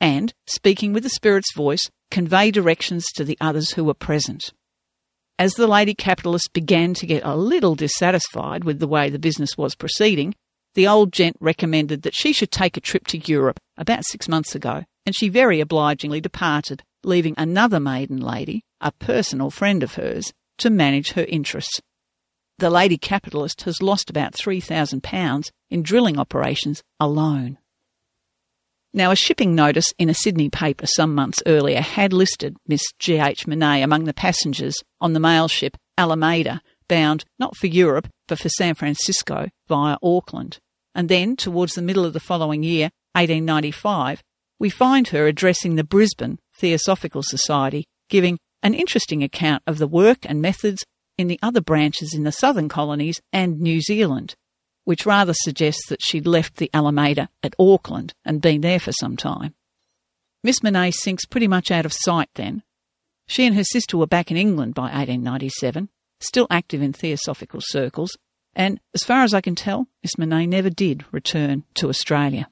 and, 0.00 0.32
speaking 0.46 0.92
with 0.92 1.02
the 1.02 1.10
spirit's 1.10 1.54
voice, 1.54 1.90
convey 2.10 2.50
directions 2.50 3.04
to 3.14 3.24
the 3.24 3.38
others 3.40 3.72
who 3.72 3.84
were 3.84 3.94
present. 3.94 4.52
As 5.38 5.54
the 5.54 5.66
lady 5.66 5.94
capitalist 5.94 6.52
began 6.52 6.94
to 6.94 7.06
get 7.06 7.24
a 7.24 7.36
little 7.36 7.74
dissatisfied 7.74 8.64
with 8.64 8.78
the 8.80 8.88
way 8.88 9.10
the 9.10 9.18
business 9.18 9.56
was 9.56 9.74
proceeding, 9.74 10.34
the 10.74 10.88
old 10.88 11.12
gent 11.12 11.36
recommended 11.40 12.02
that 12.02 12.14
she 12.14 12.32
should 12.32 12.50
take 12.50 12.76
a 12.76 12.80
trip 12.80 13.06
to 13.08 13.18
Europe 13.18 13.60
about 13.76 14.06
six 14.06 14.28
months 14.28 14.54
ago, 14.54 14.84
and 15.04 15.14
she 15.14 15.28
very 15.28 15.60
obligingly 15.60 16.20
departed, 16.20 16.82
leaving 17.04 17.34
another 17.36 17.78
maiden 17.78 18.20
lady, 18.20 18.64
a 18.80 18.92
personal 18.92 19.50
friend 19.50 19.82
of 19.82 19.94
hers, 19.94 20.32
to 20.58 20.70
manage 20.70 21.12
her 21.12 21.24
interests. 21.24 21.80
The 22.62 22.70
lady 22.70 22.96
capitalist 22.96 23.62
has 23.62 23.82
lost 23.82 24.08
about 24.08 24.34
£3,000 24.34 25.50
in 25.68 25.82
drilling 25.82 26.16
operations 26.16 26.80
alone. 27.00 27.58
Now, 28.94 29.10
a 29.10 29.16
shipping 29.16 29.56
notice 29.56 29.92
in 29.98 30.08
a 30.08 30.14
Sydney 30.14 30.48
paper 30.48 30.86
some 30.86 31.12
months 31.12 31.42
earlier 31.44 31.80
had 31.80 32.12
listed 32.12 32.56
Miss 32.68 32.84
G.H. 33.00 33.48
Minet 33.48 33.82
among 33.82 34.04
the 34.04 34.14
passengers 34.14 34.76
on 35.00 35.12
the 35.12 35.18
mail 35.18 35.48
ship 35.48 35.76
Alameda, 35.98 36.62
bound 36.86 37.24
not 37.36 37.56
for 37.56 37.66
Europe 37.66 38.06
but 38.28 38.38
for 38.38 38.48
San 38.48 38.76
Francisco 38.76 39.48
via 39.66 39.96
Auckland. 40.00 40.60
And 40.94 41.08
then, 41.08 41.34
towards 41.34 41.74
the 41.74 41.82
middle 41.82 42.04
of 42.04 42.12
the 42.12 42.20
following 42.20 42.62
year, 42.62 42.90
1895, 43.14 44.22
we 44.60 44.70
find 44.70 45.08
her 45.08 45.26
addressing 45.26 45.74
the 45.74 45.82
Brisbane 45.82 46.38
Theosophical 46.54 47.24
Society, 47.24 47.86
giving 48.08 48.38
an 48.62 48.74
interesting 48.74 49.24
account 49.24 49.64
of 49.66 49.78
the 49.78 49.88
work 49.88 50.18
and 50.22 50.40
methods 50.40 50.84
in 51.18 51.28
the 51.28 51.38
other 51.42 51.60
branches 51.60 52.14
in 52.14 52.24
the 52.24 52.32
southern 52.32 52.68
colonies 52.68 53.20
and 53.32 53.60
New 53.60 53.80
Zealand, 53.80 54.34
which 54.84 55.06
rather 55.06 55.34
suggests 55.34 55.86
that 55.88 56.02
she'd 56.02 56.26
left 56.26 56.56
the 56.56 56.70
Alameda 56.74 57.28
at 57.42 57.54
Auckland 57.58 58.14
and 58.24 58.40
been 58.40 58.60
there 58.60 58.80
for 58.80 58.92
some 58.92 59.16
time. 59.16 59.54
Miss 60.42 60.62
Minet 60.62 60.94
sinks 60.94 61.24
pretty 61.24 61.46
much 61.46 61.70
out 61.70 61.86
of 61.86 61.92
sight 61.92 62.28
then. 62.34 62.62
She 63.28 63.46
and 63.46 63.54
her 63.54 63.64
sister 63.64 63.96
were 63.96 64.06
back 64.06 64.30
in 64.30 64.36
England 64.36 64.74
by 64.74 64.84
1897, 64.84 65.88
still 66.20 66.46
active 66.50 66.82
in 66.82 66.92
theosophical 66.92 67.60
circles, 67.62 68.16
and 68.54 68.80
as 68.94 69.04
far 69.04 69.22
as 69.22 69.32
I 69.32 69.40
can 69.40 69.54
tell, 69.54 69.86
Miss 70.02 70.18
Minet 70.18 70.48
never 70.48 70.68
did 70.68 71.04
return 71.12 71.64
to 71.74 71.88
Australia. 71.88 72.48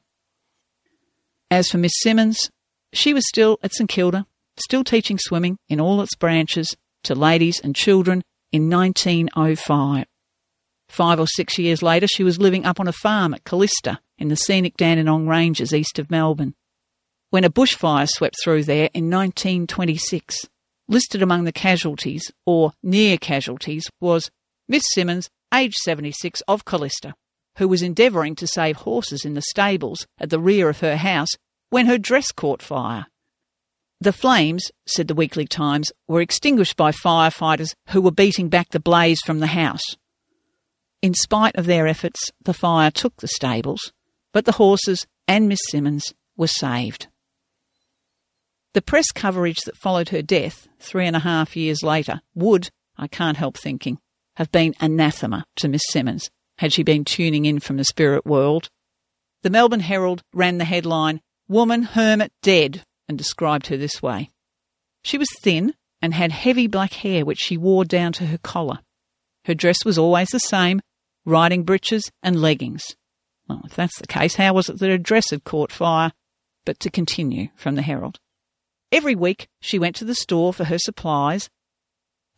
As 1.51 1.68
for 1.68 1.79
Miss 1.79 1.92
Simmons, 1.96 2.51
she 2.92 3.12
was 3.12 3.27
still 3.29 3.59
at 3.62 3.75
St 3.75 3.88
Kilda, 3.90 4.27
still 4.57 4.85
teaching 4.85 5.18
swimming 5.18 5.59
in 5.68 5.81
all 5.81 6.01
its 6.01 6.14
branches 6.14 6.77
to 7.05 7.14
ladies 7.14 7.61
and 7.62 7.75
children 7.75 8.23
in 8.52 8.68
1905. 8.70 10.06
Five 10.88 11.20
or 11.20 11.26
six 11.26 11.58
years 11.58 11.82
later, 11.82 12.06
she 12.08 12.24
was 12.24 12.40
living 12.40 12.64
up 12.64 12.80
on 12.80 12.88
a 12.88 12.92
farm 12.92 13.32
at 13.32 13.44
Kallista 13.44 13.98
in 14.18 14.28
the 14.28 14.36
scenic 14.36 14.76
Dandenong 14.76 15.28
Ranges 15.28 15.72
east 15.72 15.98
of 15.98 16.10
Melbourne. 16.10 16.54
When 17.30 17.44
a 17.44 17.50
bushfire 17.50 18.08
swept 18.08 18.36
through 18.42 18.64
there 18.64 18.90
in 18.92 19.08
1926, 19.08 20.48
listed 20.88 21.22
among 21.22 21.44
the 21.44 21.52
casualties, 21.52 22.32
or 22.44 22.72
near 22.82 23.16
casualties, 23.16 23.84
was 24.00 24.30
Miss 24.68 24.82
Simmons, 24.92 25.30
aged 25.54 25.76
76, 25.84 26.40
of 26.48 26.64
Kallista, 26.64 27.14
who 27.58 27.68
was 27.68 27.82
endeavouring 27.82 28.34
to 28.34 28.48
save 28.48 28.78
horses 28.78 29.24
in 29.24 29.34
the 29.34 29.42
stables 29.42 30.06
at 30.18 30.30
the 30.30 30.40
rear 30.40 30.68
of 30.68 30.80
her 30.80 30.96
house 30.96 31.30
when 31.70 31.86
her 31.86 31.98
dress 31.98 32.32
caught 32.32 32.62
fire. 32.62 33.06
The 34.02 34.12
flames, 34.14 34.70
said 34.86 35.08
the 35.08 35.14
Weekly 35.14 35.46
Times, 35.46 35.92
were 36.08 36.22
extinguished 36.22 36.76
by 36.76 36.90
firefighters 36.90 37.74
who 37.90 38.00
were 38.00 38.10
beating 38.10 38.48
back 38.48 38.70
the 38.70 38.80
blaze 38.80 39.20
from 39.26 39.40
the 39.40 39.48
house. 39.48 39.82
In 41.02 41.12
spite 41.12 41.56
of 41.56 41.66
their 41.66 41.86
efforts, 41.86 42.20
the 42.42 42.54
fire 42.54 42.90
took 42.90 43.16
the 43.16 43.28
stables, 43.28 43.92
but 44.32 44.46
the 44.46 44.52
horses 44.52 45.06
and 45.28 45.48
Miss 45.48 45.60
Simmons 45.68 46.14
were 46.36 46.46
saved. 46.46 47.08
The 48.72 48.80
press 48.82 49.10
coverage 49.12 49.60
that 49.62 49.76
followed 49.76 50.10
her 50.10 50.22
death, 50.22 50.66
three 50.78 51.06
and 51.06 51.16
a 51.16 51.20
half 51.20 51.54
years 51.54 51.82
later, 51.82 52.22
would, 52.34 52.70
I 52.96 53.06
can't 53.06 53.36
help 53.36 53.58
thinking, 53.58 53.98
have 54.36 54.50
been 54.50 54.74
anathema 54.80 55.44
to 55.56 55.68
Miss 55.68 55.82
Simmons 55.90 56.30
had 56.58 56.72
she 56.72 56.82
been 56.82 57.04
tuning 57.04 57.46
in 57.46 57.58
from 57.58 57.78
the 57.78 57.84
spirit 57.84 58.24
world. 58.24 58.70
The 59.42 59.50
Melbourne 59.50 59.80
Herald 59.80 60.22
ran 60.32 60.58
the 60.58 60.64
headline, 60.64 61.20
Woman 61.48 61.82
Hermit 61.82 62.32
Dead, 62.42 62.84
and 63.11 63.18
described 63.18 63.66
her 63.66 63.77
this 63.77 64.01
way. 64.01 64.31
She 65.03 65.18
was 65.18 65.27
thin 65.42 65.75
and 66.01 66.14
had 66.14 66.31
heavy 66.31 66.68
black 66.68 66.92
hair 66.92 67.25
which 67.25 67.40
she 67.40 67.57
wore 67.57 67.85
down 67.85 68.12
to 68.14 68.27
her 68.27 68.38
collar. 68.38 68.79
Her 69.46 69.55
dress 69.55 69.85
was 69.85 69.99
always 69.99 70.29
the 70.29 70.38
same, 70.38 70.81
riding 71.25 71.64
breeches 71.64 72.09
and 72.23 72.40
leggings. 72.40 72.94
Well, 73.49 73.62
if 73.64 73.75
that's 73.75 73.99
the 73.99 74.07
case, 74.07 74.37
how 74.37 74.55
was 74.55 74.68
it 74.68 74.79
that 74.79 74.90
her 74.90 74.96
dress 74.96 75.31
had 75.31 75.42
caught 75.42 75.73
fire? 75.73 76.12
But 76.64 76.79
to 76.81 76.90
continue 76.90 77.49
from 77.57 77.75
the 77.75 77.83
Herald. 77.83 78.20
Every 78.92 79.16
week 79.16 79.49
she 79.61 79.81
went 79.81 79.96
to 79.96 80.05
the 80.05 80.14
store 80.14 80.53
for 80.53 80.64
her 80.64 80.79
supplies. 80.79 81.51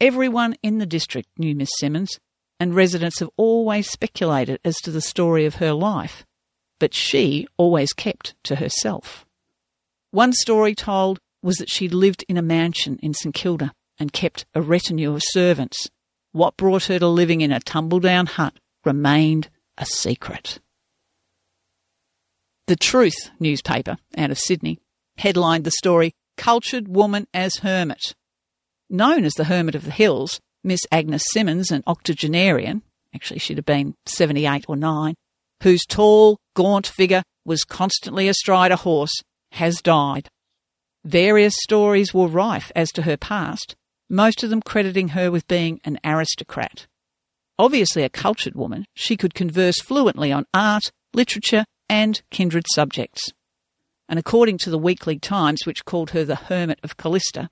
Everyone 0.01 0.57
in 0.63 0.79
the 0.79 0.87
district 0.87 1.29
knew 1.37 1.55
Miss 1.55 1.71
Simmons, 1.81 2.19
and 2.59 2.75
residents 2.75 3.21
have 3.21 3.29
always 3.37 3.91
speculated 3.91 4.59
as 4.65 4.77
to 4.77 4.91
the 4.91 5.03
story 5.03 5.45
of 5.45 5.57
her 5.57 5.75
life, 5.75 6.25
but 6.81 6.95
she 6.95 7.47
always 7.59 7.93
kept 7.93 8.35
to 8.45 8.57
herself. 8.57 9.27
One 10.12 10.35
story 10.35 10.75
told 10.75 11.18
was 11.42 11.57
that 11.57 11.70
she 11.70 11.88
lived 11.88 12.22
in 12.29 12.37
a 12.37 12.42
mansion 12.42 12.98
in 13.03 13.14
St 13.14 13.35
Kilda 13.35 13.72
and 13.98 14.12
kept 14.12 14.44
a 14.55 14.61
retinue 14.61 15.14
of 15.14 15.22
servants. 15.25 15.88
What 16.33 16.59
brought 16.59 16.85
her 16.85 16.98
to 16.98 17.09
living 17.09 17.40
in 17.40 17.51
a 17.51 17.61
tumble 17.61 17.98
down 17.98 18.27
hut 18.27 18.55
remained 18.85 19.48
a 19.79 19.87
secret. 19.87 20.61
The 22.66 22.77
Truth 22.77 23.31
newspaper 23.40 23.96
out 24.16 24.31
of 24.31 24.38
Sydney 24.38 24.79
headlined 25.16 25.64
the 25.64 25.70
story 25.70 26.12
Cultured 26.37 26.88
Woman 26.88 27.27
as 27.33 27.57
Hermit. 27.57 28.14
Known 28.90 29.25
as 29.25 29.33
the 29.33 29.44
Hermit 29.44 29.75
of 29.75 29.87
the 29.87 29.90
Hills, 29.90 30.40
Miss 30.62 30.81
Agnes 30.92 31.25
Simmons, 31.33 31.70
an 31.70 31.83
octogenarian, 31.87 32.83
actually 33.14 33.40
she'd 33.40 33.57
have 33.57 33.64
been 33.64 33.94
78 34.05 34.66
or 34.68 34.77
9, 34.77 35.14
whose 35.62 35.87
tall, 35.87 36.38
gaunt 36.55 36.87
figure 36.87 37.22
was 37.46 37.64
constantly 37.64 38.29
astride 38.29 38.72
a 38.72 38.77
horse, 38.77 39.22
has 39.53 39.81
died. 39.83 40.29
Various 41.05 41.55
stories 41.62 42.15
were 42.15 42.29
rife 42.29 42.71
as 42.77 42.91
to 42.93 43.03
her 43.03 43.17
past, 43.17 43.75
most 44.09 44.43
of 44.43 44.51
them 44.51 44.62
crediting 44.62 45.09
her 45.09 45.31
with 45.31 45.49
being 45.49 45.81
an 45.85 45.99
aristocrat. 46.05 46.87
Obviously 47.59 48.03
a 48.03 48.09
cultured 48.09 48.55
woman, 48.55 48.85
she 48.95 49.17
could 49.17 49.35
converse 49.35 49.81
fluently 49.81 50.33
on 50.33 50.47
art, 50.53 50.91
literature, 51.15 51.65
and 51.88 52.23
kindred 52.31 52.67
subjects. 52.75 53.31
And 54.09 54.19
according 54.19 54.59
to 54.59 54.71
the 54.71 54.79
Weekly 54.79 55.19
Times, 55.19 55.65
which 55.65 55.85
called 55.85 56.11
her 56.11 56.25
the 56.25 56.37
Hermit 56.37 56.81
of 56.83 56.97
Kallista, 56.97 57.49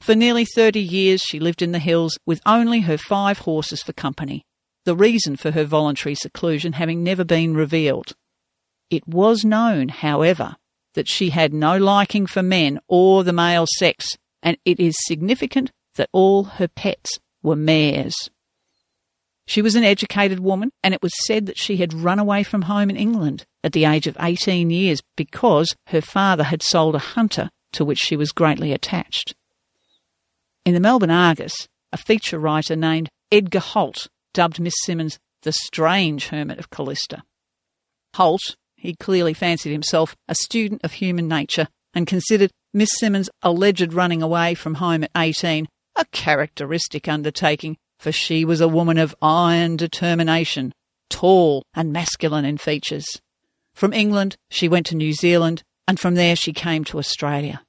for 0.00 0.14
nearly 0.14 0.44
30 0.44 0.80
years 0.80 1.22
she 1.22 1.38
lived 1.38 1.62
in 1.62 1.72
the 1.72 1.78
hills 1.78 2.18
with 2.26 2.40
only 2.44 2.80
her 2.80 2.98
five 2.98 3.38
horses 3.38 3.82
for 3.82 3.92
company, 3.92 4.42
the 4.84 4.96
reason 4.96 5.36
for 5.36 5.52
her 5.52 5.64
voluntary 5.64 6.14
seclusion 6.14 6.72
having 6.72 7.04
never 7.04 7.24
been 7.24 7.54
revealed. 7.54 8.12
It 8.90 9.06
was 9.06 9.44
known, 9.44 9.88
however, 9.88 10.56
that 10.94 11.08
she 11.08 11.30
had 11.30 11.52
no 11.52 11.76
liking 11.76 12.26
for 12.26 12.42
men 12.42 12.78
or 12.88 13.24
the 13.24 13.32
male 13.32 13.66
sex, 13.78 14.16
and 14.42 14.56
it 14.64 14.78
is 14.78 14.94
significant 15.00 15.70
that 15.94 16.10
all 16.12 16.44
her 16.44 16.68
pets 16.68 17.18
were 17.42 17.56
mares. 17.56 18.30
She 19.46 19.62
was 19.62 19.74
an 19.74 19.84
educated 19.84 20.40
woman, 20.40 20.70
and 20.82 20.94
it 20.94 21.02
was 21.02 21.12
said 21.26 21.46
that 21.46 21.58
she 21.58 21.76
had 21.78 21.92
run 21.92 22.18
away 22.18 22.42
from 22.42 22.62
home 22.62 22.90
in 22.90 22.96
England 22.96 23.44
at 23.64 23.72
the 23.72 23.84
age 23.84 24.06
of 24.06 24.16
18 24.20 24.70
years 24.70 25.02
because 25.16 25.74
her 25.88 26.00
father 26.00 26.44
had 26.44 26.62
sold 26.62 26.94
a 26.94 27.00
hunter 27.00 27.50
to 27.72 27.84
which 27.84 27.98
she 27.98 28.16
was 28.16 28.32
greatly 28.32 28.72
attached. 28.72 29.34
In 30.64 30.74
the 30.74 30.80
Melbourne 30.80 31.10
Argus, 31.10 31.68
a 31.92 31.96
feature 31.96 32.38
writer 32.38 32.76
named 32.76 33.08
Edgar 33.30 33.58
Holt 33.60 34.08
dubbed 34.32 34.60
Miss 34.60 34.74
Simmons 34.84 35.18
the 35.42 35.52
strange 35.52 36.28
hermit 36.28 36.58
of 36.58 36.70
Kallista. 36.70 37.22
Holt, 38.14 38.56
he 38.82 38.96
clearly 38.96 39.32
fancied 39.32 39.70
himself 39.70 40.16
a 40.26 40.34
student 40.34 40.80
of 40.82 40.92
human 40.92 41.28
nature 41.28 41.68
and 41.94 42.04
considered 42.04 42.50
Miss 42.74 42.90
Simmons' 42.98 43.30
alleged 43.40 43.92
running 43.92 44.22
away 44.22 44.54
from 44.54 44.74
home 44.74 45.04
at 45.04 45.10
18 45.14 45.68
a 45.94 46.04
characteristic 46.06 47.06
undertaking 47.06 47.76
for 48.00 48.10
she 48.10 48.44
was 48.44 48.60
a 48.60 48.66
woman 48.66 48.98
of 48.98 49.14
iron 49.22 49.76
determination, 49.76 50.72
tall 51.08 51.62
and 51.74 51.92
masculine 51.92 52.44
in 52.44 52.58
features. 52.58 53.06
From 53.74 53.92
England, 53.92 54.34
she 54.50 54.68
went 54.68 54.86
to 54.86 54.96
New 54.96 55.12
Zealand, 55.12 55.62
and 55.86 56.00
from 56.00 56.16
there 56.16 56.34
she 56.34 56.52
came 56.52 56.82
to 56.86 56.98
Australia. 56.98 57.62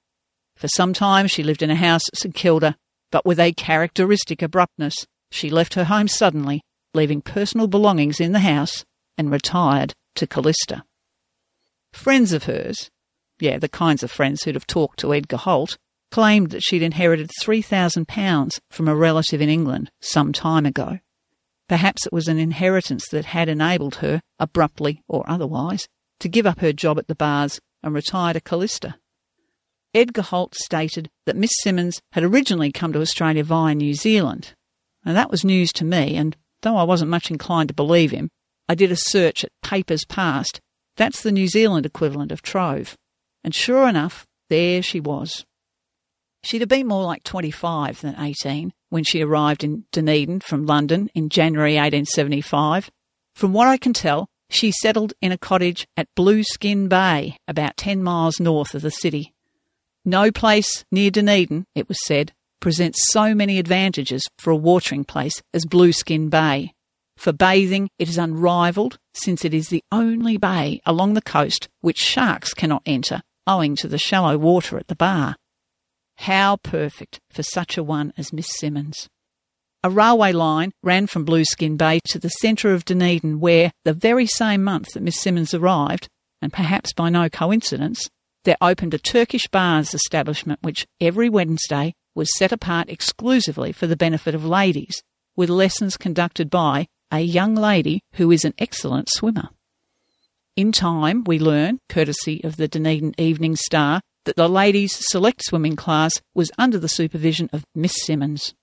For 0.56 0.68
some 0.70 0.92
time, 0.92 1.28
she 1.28 1.44
lived 1.44 1.62
in 1.62 1.70
a 1.70 1.76
house 1.76 2.02
at 2.12 2.18
St 2.18 2.34
Kilda, 2.34 2.76
but 3.12 3.28
with 3.28 3.40
a 3.40 3.54
characteristic 3.54 4.42
abruptness, 4.42 4.96
she 5.30 5.52
left 5.52 5.76
her 5.76 5.84
home 5.84 6.08
suddenly, 6.08 6.64
leaving 6.96 7.22
personal 7.22 7.68
belongings 7.68 8.20
in 8.20 8.32
the 8.32 8.40
house, 8.40 8.84
and 9.20 9.30
retired 9.30 9.94
to 10.16 10.26
Kallista. 10.26 10.82
Friends 11.94 12.34
of 12.34 12.44
hers, 12.44 12.90
yeah, 13.40 13.58
the 13.58 13.70
kinds 13.70 14.04
of 14.04 14.12
friends 14.12 14.44
who'd 14.44 14.56
have 14.56 14.68
talked 14.68 15.00
to 15.00 15.14
Edgar 15.14 15.38
Holt, 15.38 15.78
claimed 16.12 16.50
that 16.52 16.64
she'd 16.64 16.84
inherited 16.84 17.30
£3,000 17.42 18.52
from 18.70 18.88
a 18.88 18.96
relative 18.96 19.42
in 19.42 19.50
England 19.50 19.90
some 20.02 20.34
time 20.34 20.66
ago. 20.66 21.00
Perhaps 21.70 22.06
it 22.06 22.14
was 22.14 22.28
an 22.28 22.38
inheritance 22.38 23.08
that 23.10 23.26
had 23.26 23.48
enabled 23.48 23.96
her, 23.96 24.22
abruptly 24.40 25.02
or 25.08 25.24
otherwise, 25.28 25.88
to 26.20 26.30
give 26.30 26.46
up 26.46 26.60
her 26.60 26.74
job 26.74 27.00
at 27.00 27.08
the 27.08 27.16
bars 27.16 27.60
and 27.82 27.94
retire 27.94 28.34
to 28.34 28.42
Kallista. 28.42 28.96
Edgar 29.94 30.24
Holt 30.24 30.56
stated 30.56 31.10
that 31.26 31.36
Miss 31.36 31.52
Simmons 31.62 32.02
had 32.12 32.24
originally 32.24 32.72
come 32.72 32.94
to 32.94 33.02
Australia 33.02 33.44
via 33.44 33.76
New 33.76 33.94
Zealand. 33.94 34.54
Now 35.06 35.14
that 35.14 35.32
was 35.32 35.46
news 35.46 35.72
to 35.74 35.86
me, 35.86 36.16
and 36.16 36.36
though 36.64 36.76
I 36.76 36.84
wasn't 36.84 37.12
much 37.12 37.30
inclined 37.30 37.70
to 37.70 37.76
believe 37.76 38.12
him, 38.12 38.30
I 38.68 38.76
did 38.76 38.92
a 38.92 38.96
search 38.96 39.44
at 39.44 39.52
Papers 39.62 40.06
Past. 40.06 40.60
That's 40.98 41.22
the 41.22 41.32
New 41.32 41.48
Zealand 41.48 41.86
equivalent 41.86 42.32
of 42.32 42.42
Trove. 42.42 42.96
And 43.44 43.54
sure 43.54 43.88
enough, 43.88 44.26
there 44.50 44.82
she 44.82 45.00
was. 45.00 45.46
She'd 46.44 46.62
have 46.62 46.70
been 46.70 46.88
more 46.88 47.04
like 47.04 47.24
25 47.24 48.02
than 48.02 48.20
18 48.20 48.74
when 48.90 49.04
she 49.04 49.22
arrived 49.22 49.64
in 49.64 49.86
Dunedin 49.92 50.42
from 50.42 50.66
London 50.66 51.10
in 51.16 51.30
January 51.30 51.76
1875. 51.76 52.92
From 53.34 53.54
what 53.54 53.68
I 53.68 53.78
can 53.78 53.94
tell, 53.94 54.28
she 54.50 54.72
settled 54.72 55.14
in 55.22 55.32
a 55.32 55.38
cottage 55.38 55.88
at 55.98 56.14
Blueskin 56.16 56.88
Bay, 56.90 57.38
about 57.48 57.78
10 57.78 58.04
miles 58.04 58.40
north 58.40 58.76
of 58.76 58.82
the 58.82 58.92
city. 58.92 59.34
No 60.06 60.32
place 60.32 60.86
near 60.92 61.10
Dunedin, 61.10 61.66
it 61.76 61.88
was 61.88 61.98
said, 62.06 62.34
presents 62.60 63.00
so 63.12 63.34
many 63.34 63.58
advantages 63.58 64.22
for 64.38 64.52
a 64.52 64.56
watering 64.56 65.06
place 65.06 65.42
as 65.54 65.66
Blueskin 65.66 66.30
Bay. 66.30 66.74
For 67.18 67.32
bathing, 67.32 67.90
it 68.00 68.10
is 68.10 68.18
unrivalled 68.18 68.98
since 69.14 69.46
it 69.46 69.54
is 69.54 69.70
the 69.70 69.84
only 69.92 70.38
bay 70.38 70.82
along 70.86 71.14
the 71.14 71.22
coast 71.22 71.70
which 71.82 71.98
sharks 71.98 72.54
cannot 72.54 72.82
enter 72.86 73.22
owing 73.48 73.76
to 73.76 73.88
the 73.88 73.98
shallow 73.98 74.38
water 74.38 74.78
at 74.78 74.88
the 74.88 74.96
bar. 74.96 75.36
How 76.18 76.58
perfect 76.58 77.20
for 77.30 77.44
such 77.44 77.78
a 77.78 77.84
one 77.84 78.14
as 78.18 78.34
Miss 78.34 78.48
Simmons. 78.58 79.10
A 79.84 79.90
railway 79.90 80.32
line 80.32 80.72
ran 80.82 81.08
from 81.08 81.26
Blueskin 81.26 81.76
Bay 81.76 82.00
to 82.08 82.20
the 82.20 82.30
centre 82.30 82.74
of 82.74 82.86
Dunedin, 82.86 83.40
where, 83.42 83.72
the 83.84 83.94
very 83.94 84.26
same 84.26 84.64
month 84.64 84.94
that 84.94 85.04
Miss 85.04 85.20
Simmons 85.20 85.54
arrived, 85.54 86.08
and 86.42 86.54
perhaps 86.54 86.94
by 86.94 87.10
no 87.10 87.30
coincidence, 87.30 88.10
there 88.46 88.58
opened 88.62 88.94
a 88.94 89.00
Turkish 89.00 89.48
bars 89.50 89.94
establishment 89.94 90.60
which 90.62 90.86
every 91.02 91.30
Wednesday 91.30 91.94
was 92.16 92.38
set 92.38 92.52
apart 92.52 92.90
exclusively 92.90 93.72
for 93.72 93.88
the 93.88 93.98
benefit 93.98 94.36
of 94.36 94.46
ladies, 94.46 95.04
with 95.36 95.50
lessons 95.50 95.98
conducted 95.98 96.50
by 96.50 96.88
a 97.14 97.22
young 97.22 97.54
lady 97.54 98.02
who 98.14 98.32
is 98.32 98.44
an 98.44 98.56
excellent 98.58 99.08
swimmer. 99.08 99.50
In 100.56 100.72
time, 100.72 101.24
we 101.24 101.38
learn, 101.38 101.80
courtesy 101.88 102.44
of 102.44 102.58
the 102.58 102.68
Dunedin 102.68 103.14
Evening 103.20 103.56
Star, 103.56 104.02
that 104.26 104.36
the 104.36 104.50
ladies' 104.50 104.98
select 105.10 105.44
swimming 105.44 105.76
class 105.76 106.14
was 106.34 106.52
under 106.58 106.80
the 106.80 106.90
supervision 106.90 107.50
of 107.54 107.66
Miss 107.76 107.94
Simmons. 108.04 108.56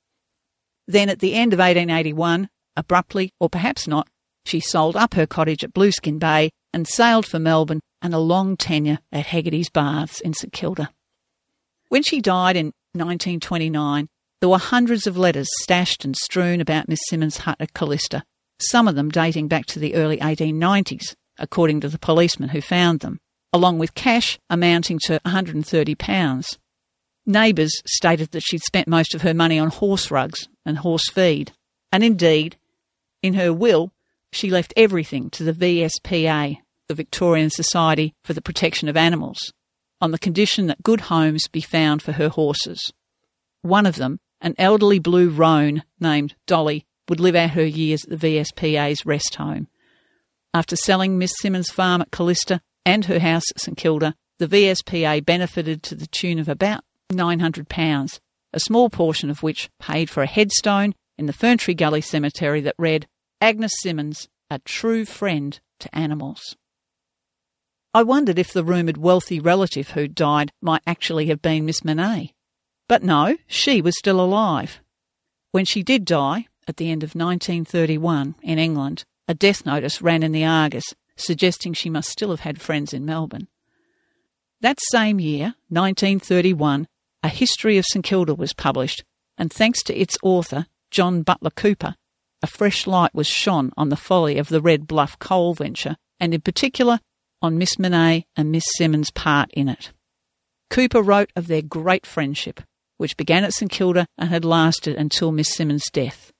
Then, 0.88 1.08
at 1.08 1.20
the 1.20 1.34
end 1.34 1.52
of 1.52 1.60
1881, 1.60 2.48
abruptly, 2.76 3.30
or 3.38 3.48
perhaps 3.48 3.86
not, 3.86 4.08
she 4.44 4.58
sold 4.58 4.96
up 4.96 5.14
her 5.14 5.26
cottage 5.26 5.62
at 5.62 5.72
Blueskin 5.72 6.18
Bay 6.18 6.50
and 6.72 6.88
sailed 6.88 7.26
for 7.26 7.38
Melbourne 7.38 7.80
and 8.02 8.14
a 8.14 8.18
long 8.18 8.56
tenure 8.56 8.98
at 9.12 9.26
Hegarty's 9.26 9.70
Baths 9.70 10.20
in 10.20 10.34
St 10.34 10.52
Kilda. 10.52 10.90
When 11.88 12.02
she 12.02 12.20
died 12.20 12.56
in 12.56 12.66
1929, 12.94 14.08
there 14.40 14.48
were 14.48 14.58
hundreds 14.58 15.06
of 15.06 15.18
letters 15.18 15.48
stashed 15.60 16.04
and 16.04 16.16
strewn 16.16 16.60
about 16.60 16.88
Miss 16.88 17.00
Simmons' 17.08 17.38
hut 17.38 17.56
at 17.60 17.74
Kallista, 17.74 18.22
some 18.62 18.88
of 18.88 18.94
them 18.94 19.10
dating 19.10 19.48
back 19.48 19.66
to 19.66 19.78
the 19.78 19.94
early 19.94 20.18
1890s, 20.18 21.14
according 21.38 21.80
to 21.80 21.88
the 21.88 21.98
policeman 21.98 22.50
who 22.50 22.60
found 22.60 23.00
them, 23.00 23.20
along 23.52 23.78
with 23.78 23.94
cash 23.94 24.38
amounting 24.48 24.98
to 25.04 25.20
£130. 25.24 26.58
Neighbours 27.26 27.72
stated 27.86 28.30
that 28.30 28.42
she'd 28.42 28.62
spent 28.62 28.88
most 28.88 29.14
of 29.14 29.22
her 29.22 29.34
money 29.34 29.58
on 29.58 29.68
horse 29.68 30.10
rugs 30.10 30.48
and 30.64 30.78
horse 30.78 31.08
feed, 31.08 31.52
and 31.92 32.02
indeed, 32.02 32.56
in 33.22 33.34
her 33.34 33.52
will, 33.52 33.92
she 34.32 34.50
left 34.50 34.72
everything 34.76 35.30
to 35.30 35.44
the 35.44 35.52
VSPA, 35.52 36.58
the 36.88 36.94
Victorian 36.94 37.50
Society 37.50 38.14
for 38.24 38.32
the 38.32 38.42
Protection 38.42 38.88
of 38.88 38.96
Animals, 38.96 39.52
on 40.00 40.12
the 40.12 40.18
condition 40.18 40.66
that 40.66 40.82
good 40.82 41.02
homes 41.02 41.46
be 41.48 41.60
found 41.60 42.02
for 42.02 42.12
her 42.12 42.28
horses. 42.28 42.92
One 43.62 43.86
of 43.86 43.96
them, 43.96 44.20
an 44.40 44.54
elderly 44.56 44.98
blue 44.98 45.28
roan 45.28 45.82
named 45.98 46.34
Dolly, 46.46 46.86
would 47.10 47.20
live 47.20 47.34
out 47.34 47.50
her 47.50 47.66
years 47.66 48.04
at 48.04 48.20
the 48.20 48.36
VSPA's 48.36 49.04
rest 49.04 49.34
home. 49.34 49.66
After 50.54 50.76
selling 50.76 51.18
Miss 51.18 51.32
Simmons' 51.40 51.68
farm 51.68 52.00
at 52.00 52.12
Kallista 52.12 52.60
and 52.86 53.04
her 53.06 53.18
house 53.18 53.42
at 53.50 53.60
St 53.60 53.76
Kilda, 53.76 54.14
the 54.38 54.46
VSPA 54.46 55.26
benefited 55.26 55.82
to 55.82 55.96
the 55.96 56.06
tune 56.06 56.38
of 56.38 56.48
about 56.48 56.84
£900, 57.12 58.20
a 58.52 58.60
small 58.60 58.88
portion 58.88 59.28
of 59.28 59.42
which 59.42 59.68
paid 59.80 60.08
for 60.08 60.22
a 60.22 60.28
headstone 60.28 60.94
in 61.18 61.26
the 61.26 61.32
Ferntree 61.32 61.76
Gully 61.76 62.00
Cemetery 62.00 62.60
that 62.60 62.76
read, 62.78 63.08
Agnes 63.40 63.72
Simmons, 63.80 64.28
a 64.48 64.60
true 64.60 65.04
friend 65.04 65.58
to 65.80 65.92
animals. 65.94 66.56
I 67.92 68.04
wondered 68.04 68.38
if 68.38 68.52
the 68.52 68.64
rumoured 68.64 68.98
wealthy 68.98 69.40
relative 69.40 69.90
who 69.90 70.06
died 70.06 70.52
might 70.62 70.82
actually 70.86 71.26
have 71.26 71.42
been 71.42 71.66
Miss 71.66 71.80
Minet. 71.84 72.30
But 72.88 73.02
no, 73.02 73.36
she 73.48 73.82
was 73.82 73.98
still 73.98 74.20
alive. 74.20 74.80
When 75.50 75.64
she 75.64 75.82
did 75.82 76.04
die, 76.04 76.46
at 76.68 76.76
the 76.76 76.90
end 76.90 77.02
of 77.02 77.14
1931, 77.14 78.36
in 78.42 78.58
England, 78.58 79.04
a 79.26 79.34
death 79.34 79.64
notice 79.64 80.02
ran 80.02 80.22
in 80.22 80.32
the 80.32 80.44
Argus 80.44 80.94
suggesting 81.16 81.72
she 81.72 81.90
must 81.90 82.08
still 82.08 82.30
have 82.30 82.40
had 82.40 82.60
friends 82.60 82.92
in 82.92 83.04
Melbourne. 83.04 83.48
That 84.60 84.78
same 84.90 85.20
year, 85.20 85.54
1931, 85.68 86.86
A 87.22 87.28
History 87.28 87.78
of 87.78 87.86
St 87.86 88.04
Kilda 88.04 88.34
was 88.34 88.52
published, 88.52 89.04
and 89.38 89.52
thanks 89.52 89.82
to 89.84 89.94
its 89.94 90.16
author, 90.22 90.66
John 90.90 91.22
Butler 91.22 91.50
Cooper, 91.50 91.94
a 92.42 92.46
fresh 92.46 92.86
light 92.86 93.14
was 93.14 93.26
shone 93.26 93.70
on 93.76 93.90
the 93.90 93.96
folly 93.96 94.38
of 94.38 94.48
the 94.48 94.60
Red 94.60 94.86
Bluff 94.86 95.18
coal 95.18 95.54
venture, 95.54 95.96
and 96.18 96.32
in 96.32 96.40
particular 96.40 97.00
on 97.42 97.58
Miss 97.58 97.78
Minet 97.78 98.24
and 98.36 98.50
Miss 98.50 98.64
Simmons' 98.76 99.10
part 99.10 99.50
in 99.52 99.68
it. 99.68 99.92
Cooper 100.70 101.02
wrote 101.02 101.30
of 101.36 101.46
their 101.48 101.62
great 101.62 102.06
friendship, 102.06 102.60
which 102.96 103.16
began 103.16 103.44
at 103.44 103.52
St 103.52 103.70
Kilda 103.70 104.06
and 104.16 104.30
had 104.30 104.44
lasted 104.44 104.96
until 104.96 105.32
Miss 105.32 105.54
Simmons' 105.54 105.90
death. 105.92 106.32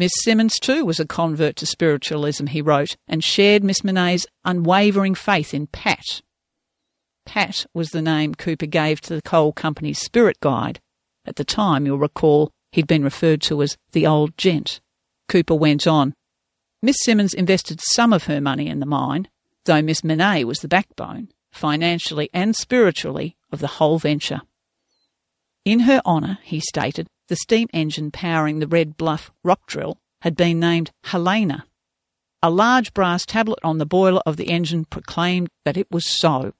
Miss 0.00 0.12
Simmons, 0.22 0.54
too, 0.58 0.86
was 0.86 0.98
a 0.98 1.04
convert 1.04 1.56
to 1.56 1.66
spiritualism, 1.66 2.46
he 2.46 2.62
wrote, 2.62 2.96
and 3.06 3.22
shared 3.22 3.62
Miss 3.62 3.84
Minet's 3.84 4.26
unwavering 4.46 5.14
faith 5.14 5.52
in 5.52 5.66
Pat. 5.66 6.22
Pat 7.26 7.66
was 7.74 7.90
the 7.90 8.00
name 8.00 8.34
Cooper 8.34 8.64
gave 8.64 9.02
to 9.02 9.14
the 9.14 9.20
coal 9.20 9.52
company's 9.52 9.98
spirit 9.98 10.40
guide. 10.40 10.80
At 11.26 11.36
the 11.36 11.44
time, 11.44 11.84
you'll 11.84 11.98
recall, 11.98 12.50
he'd 12.72 12.86
been 12.86 13.04
referred 13.04 13.42
to 13.42 13.60
as 13.60 13.76
the 13.92 14.06
old 14.06 14.38
gent. 14.38 14.80
Cooper 15.28 15.54
went 15.54 15.86
on. 15.86 16.14
Miss 16.80 16.96
Simmons 17.02 17.34
invested 17.34 17.82
some 17.82 18.14
of 18.14 18.24
her 18.24 18.40
money 18.40 18.68
in 18.68 18.80
the 18.80 18.86
mine, 18.86 19.28
though 19.66 19.82
Miss 19.82 20.02
Minet 20.02 20.46
was 20.46 20.60
the 20.60 20.66
backbone, 20.66 21.28
financially 21.52 22.30
and 22.32 22.56
spiritually, 22.56 23.36
of 23.52 23.58
the 23.58 23.66
whole 23.76 23.98
venture. 23.98 24.40
In 25.66 25.80
her 25.80 26.00
honour, 26.06 26.38
he 26.42 26.58
stated, 26.58 27.06
the 27.30 27.36
steam 27.36 27.68
engine 27.72 28.10
powering 28.10 28.58
the 28.58 28.66
Red 28.66 28.96
Bluff 28.96 29.30
rock 29.44 29.64
drill 29.66 29.96
had 30.22 30.36
been 30.36 30.58
named 30.58 30.90
Helena. 31.04 31.64
A 32.42 32.50
large 32.50 32.92
brass 32.92 33.24
tablet 33.24 33.60
on 33.62 33.78
the 33.78 33.86
boiler 33.86 34.20
of 34.26 34.36
the 34.36 34.50
engine 34.50 34.84
proclaimed 34.84 35.48
that 35.64 35.76
it 35.76 35.86
was 35.92 36.04
so. 36.04 36.52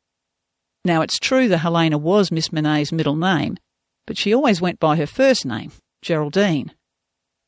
Now, 0.84 1.02
it's 1.02 1.18
true 1.18 1.48
that 1.48 1.58
Helena 1.58 1.98
was 1.98 2.30
Miss 2.30 2.50
Minet's 2.50 2.92
middle 2.92 3.16
name, 3.16 3.58
but 4.06 4.16
she 4.16 4.32
always 4.32 4.60
went 4.60 4.78
by 4.78 4.94
her 4.94 5.08
first 5.08 5.44
name, 5.44 5.72
Geraldine. 6.02 6.72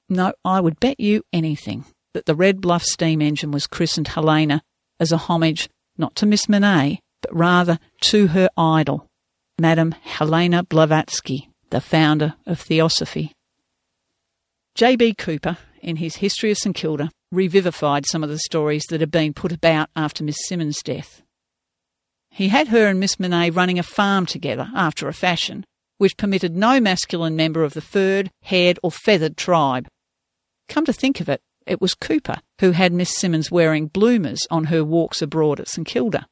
No, 0.08 0.32
I 0.44 0.60
would 0.60 0.80
bet 0.80 0.98
you 0.98 1.22
anything 1.32 1.84
that 2.14 2.26
the 2.26 2.34
Red 2.34 2.60
Bluff 2.60 2.82
steam 2.82 3.22
engine 3.22 3.52
was 3.52 3.68
christened 3.68 4.08
Helena 4.08 4.62
as 4.98 5.12
a 5.12 5.16
homage 5.16 5.70
not 5.96 6.16
to 6.16 6.26
Miss 6.26 6.46
Minet, 6.46 6.98
but 7.22 7.34
rather 7.34 7.78
to 8.00 8.26
her 8.28 8.50
idol, 8.56 9.06
Madame 9.60 9.92
Helena 9.92 10.64
Blavatsky, 10.64 11.51
the 11.72 11.80
founder 11.80 12.34
of 12.46 12.60
Theosophy. 12.60 13.32
J.B. 14.74 15.14
Cooper, 15.14 15.56
in 15.80 15.96
his 15.96 16.16
History 16.16 16.50
of 16.50 16.58
St 16.58 16.76
Kilda, 16.76 17.10
revivified 17.32 18.04
some 18.06 18.22
of 18.22 18.28
the 18.28 18.38
stories 18.38 18.84
that 18.90 19.00
had 19.00 19.10
been 19.10 19.32
put 19.32 19.52
about 19.52 19.88
after 19.96 20.22
Miss 20.22 20.36
Simmons' 20.46 20.82
death. 20.82 21.22
He 22.30 22.48
had 22.48 22.68
her 22.68 22.86
and 22.86 23.00
Miss 23.00 23.18
Minet 23.18 23.56
running 23.56 23.78
a 23.78 23.82
farm 23.82 24.26
together 24.26 24.70
after 24.74 25.08
a 25.08 25.14
fashion, 25.14 25.64
which 25.96 26.18
permitted 26.18 26.54
no 26.54 26.78
masculine 26.78 27.36
member 27.36 27.64
of 27.64 27.72
the 27.72 27.80
furred, 27.80 28.30
haired, 28.42 28.78
or 28.82 28.92
feathered 28.92 29.38
tribe. 29.38 29.88
Come 30.68 30.84
to 30.84 30.92
think 30.92 31.20
of 31.20 31.28
it, 31.30 31.40
it 31.66 31.80
was 31.80 31.94
Cooper 31.94 32.36
who 32.60 32.72
had 32.72 32.92
Miss 32.92 33.16
Simmons 33.16 33.50
wearing 33.50 33.86
bloomers 33.86 34.46
on 34.50 34.64
her 34.64 34.84
walks 34.84 35.22
abroad 35.22 35.58
at 35.58 35.68
St 35.68 35.86
Kilda 35.86 36.26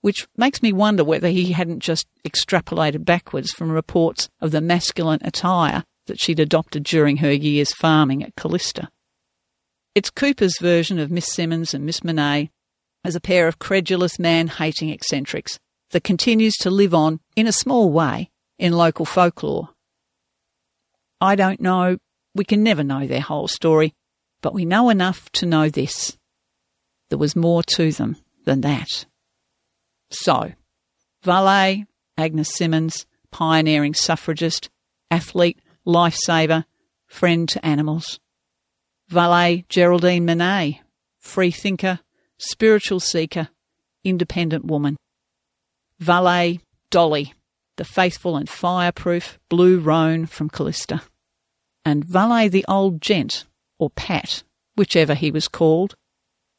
which 0.00 0.26
makes 0.36 0.62
me 0.62 0.72
wonder 0.72 1.04
whether 1.04 1.28
he 1.28 1.52
hadn't 1.52 1.80
just 1.80 2.06
extrapolated 2.24 3.04
backwards 3.04 3.52
from 3.52 3.70
reports 3.70 4.28
of 4.40 4.50
the 4.50 4.60
masculine 4.60 5.20
attire 5.22 5.84
that 6.06 6.20
she'd 6.20 6.40
adopted 6.40 6.82
during 6.82 7.18
her 7.18 7.32
years 7.32 7.72
farming 7.74 8.22
at 8.22 8.34
Kallista. 8.34 8.88
It's 9.94 10.10
Cooper's 10.10 10.58
version 10.60 10.98
of 10.98 11.10
Miss 11.10 11.32
Simmons 11.32 11.74
and 11.74 11.84
Miss 11.84 12.00
Minet 12.00 12.50
as 13.04 13.14
a 13.14 13.20
pair 13.20 13.48
of 13.48 13.58
credulous, 13.58 14.18
man 14.18 14.48
hating 14.48 14.90
eccentrics 14.90 15.58
that 15.90 16.04
continues 16.04 16.54
to 16.54 16.70
live 16.70 16.94
on, 16.94 17.20
in 17.36 17.46
a 17.46 17.52
small 17.52 17.90
way, 17.90 18.30
in 18.58 18.72
local 18.72 19.04
folklore. 19.04 19.70
I 21.20 21.34
don't 21.34 21.60
know, 21.60 21.98
we 22.34 22.44
can 22.44 22.62
never 22.62 22.84
know 22.84 23.06
their 23.06 23.20
whole 23.20 23.48
story, 23.48 23.94
but 24.40 24.54
we 24.54 24.64
know 24.64 24.90
enough 24.90 25.30
to 25.32 25.46
know 25.46 25.68
this. 25.68 26.16
There 27.08 27.18
was 27.18 27.34
more 27.34 27.62
to 27.74 27.90
them 27.92 28.16
than 28.44 28.60
that. 28.62 29.06
So, 30.10 30.52
vale, 31.22 31.84
Agnes 32.16 32.54
Simmons, 32.54 33.06
pioneering 33.30 33.94
suffragist, 33.94 34.68
athlete, 35.10 35.60
lifesaver, 35.86 36.64
friend 37.06 37.48
to 37.48 37.64
animals. 37.64 38.18
Vale 39.08 39.62
Geraldine 39.68 40.26
Minet, 40.26 40.80
free 41.18 41.50
thinker, 41.50 42.00
spiritual 42.38 43.00
seeker, 43.00 43.48
independent 44.04 44.64
woman. 44.64 44.96
Vale 45.98 46.58
Dolly, 46.90 47.34
the 47.76 47.84
faithful 47.84 48.36
and 48.36 48.48
fireproof 48.48 49.38
blue 49.48 49.78
roan 49.78 50.26
from 50.26 50.50
Kallista. 50.50 51.02
And 51.84 52.04
Vale 52.04 52.48
the 52.48 52.64
old 52.68 53.00
gent, 53.00 53.46
or 53.78 53.90
Pat, 53.90 54.42
whichever 54.76 55.14
he 55.14 55.30
was 55.30 55.48
called, 55.48 55.94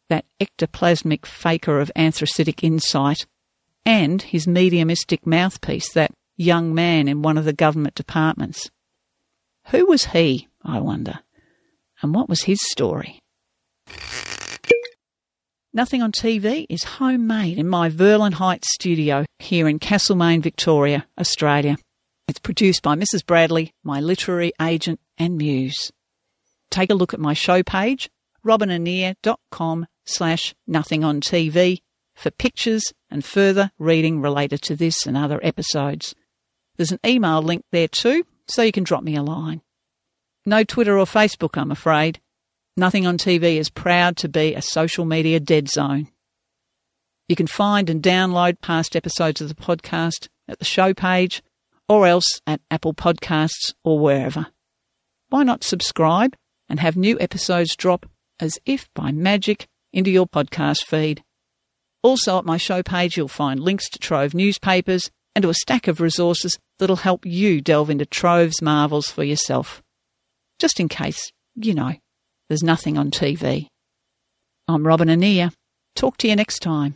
that 0.09 0.25
ectoplasmic 0.41 1.25
faker 1.25 1.79
of 1.79 1.91
anthracitic 1.95 2.63
insight 2.63 3.25
and 3.85 4.21
his 4.21 4.47
mediumistic 4.47 5.25
mouthpiece, 5.25 5.91
that 5.93 6.11
young 6.37 6.73
man 6.73 7.07
in 7.07 7.21
one 7.21 7.37
of 7.37 7.45
the 7.45 7.53
government 7.53 7.95
departments. 7.95 8.69
Who 9.67 9.85
was 9.85 10.05
he, 10.05 10.47
I 10.63 10.79
wonder? 10.79 11.19
And 12.01 12.13
what 12.13 12.29
was 12.29 12.43
his 12.43 12.59
story? 12.71 13.19
Nothing 15.73 16.01
on 16.01 16.11
TV 16.11 16.65
is 16.69 16.83
homemade 16.83 17.57
in 17.57 17.67
my 17.67 17.89
Verlyn 17.89 18.33
Heights 18.33 18.73
studio 18.73 19.25
here 19.39 19.69
in 19.69 19.79
Castlemaine, 19.79 20.41
Victoria, 20.41 21.07
Australia. 21.17 21.77
It's 22.27 22.39
produced 22.39 22.81
by 22.81 22.95
Mrs. 22.95 23.25
Bradley, 23.25 23.73
my 23.83 24.01
literary 24.01 24.51
agent 24.61 24.99
and 25.17 25.37
muse. 25.37 25.91
Take 26.69 26.89
a 26.89 26.95
look 26.95 27.13
at 27.13 27.19
my 27.19 27.33
show 27.33 27.63
page, 27.63 28.09
robinannear.com 28.45 29.85
slash 30.05 30.53
nothing 30.67 31.03
on 31.03 31.21
TV 31.21 31.81
for 32.21 32.31
pictures 32.31 32.83
and 33.09 33.25
further 33.25 33.71
reading 33.79 34.21
related 34.21 34.61
to 34.61 34.75
this 34.75 35.05
and 35.05 35.17
other 35.17 35.39
episodes. 35.43 36.15
There's 36.77 36.91
an 36.91 36.99
email 37.05 37.41
link 37.41 37.63
there 37.71 37.87
too, 37.87 38.23
so 38.47 38.61
you 38.61 38.71
can 38.71 38.83
drop 38.83 39.03
me 39.03 39.15
a 39.15 39.23
line. 39.23 39.61
No 40.45 40.63
Twitter 40.63 40.97
or 40.97 41.05
Facebook, 41.05 41.57
I'm 41.57 41.71
afraid. 41.71 42.21
Nothing 42.77 43.05
on 43.05 43.17
TV 43.17 43.57
is 43.57 43.69
proud 43.69 44.17
to 44.17 44.29
be 44.29 44.53
a 44.53 44.61
social 44.61 45.03
media 45.03 45.39
dead 45.39 45.69
zone. 45.69 46.07
You 47.27 47.35
can 47.35 47.47
find 47.47 47.89
and 47.89 48.01
download 48.01 48.61
past 48.61 48.95
episodes 48.95 49.41
of 49.41 49.49
the 49.49 49.55
podcast 49.55 50.27
at 50.47 50.59
the 50.59 50.65
show 50.65 50.93
page 50.93 51.43
or 51.89 52.07
else 52.07 52.41
at 52.47 52.61
Apple 52.69 52.93
Podcasts 52.93 53.73
or 53.83 53.99
wherever. 53.99 54.47
Why 55.29 55.43
not 55.43 55.63
subscribe 55.63 56.35
and 56.69 56.79
have 56.79 56.95
new 56.95 57.19
episodes 57.19 57.75
drop 57.75 58.05
as 58.39 58.59
if 58.65 58.89
by 58.93 59.11
magic 59.11 59.67
into 59.91 60.11
your 60.11 60.27
podcast 60.27 60.83
feed? 60.83 61.23
Also, 62.03 62.37
at 62.37 62.45
my 62.45 62.57
show 62.57 62.81
page, 62.81 63.15
you'll 63.15 63.27
find 63.27 63.59
links 63.59 63.87
to 63.89 63.99
Trove 63.99 64.33
newspapers 64.33 65.09
and 65.35 65.43
to 65.43 65.49
a 65.49 65.53
stack 65.53 65.87
of 65.87 66.01
resources 66.01 66.57
that'll 66.79 66.97
help 66.97 67.25
you 67.25 67.61
delve 67.61 67.89
into 67.89 68.05
Trove's 68.05 68.61
marvels 68.61 69.07
for 69.07 69.23
yourself. 69.23 69.81
Just 70.59 70.79
in 70.79 70.89
case, 70.89 71.31
you 71.55 71.73
know, 71.73 71.93
there's 72.49 72.63
nothing 72.63 72.97
on 72.97 73.11
TV. 73.11 73.67
I'm 74.67 74.85
Robin 74.85 75.09
Annear. 75.09 75.53
Talk 75.95 76.17
to 76.17 76.27
you 76.27 76.35
next 76.35 76.59
time. 76.59 76.95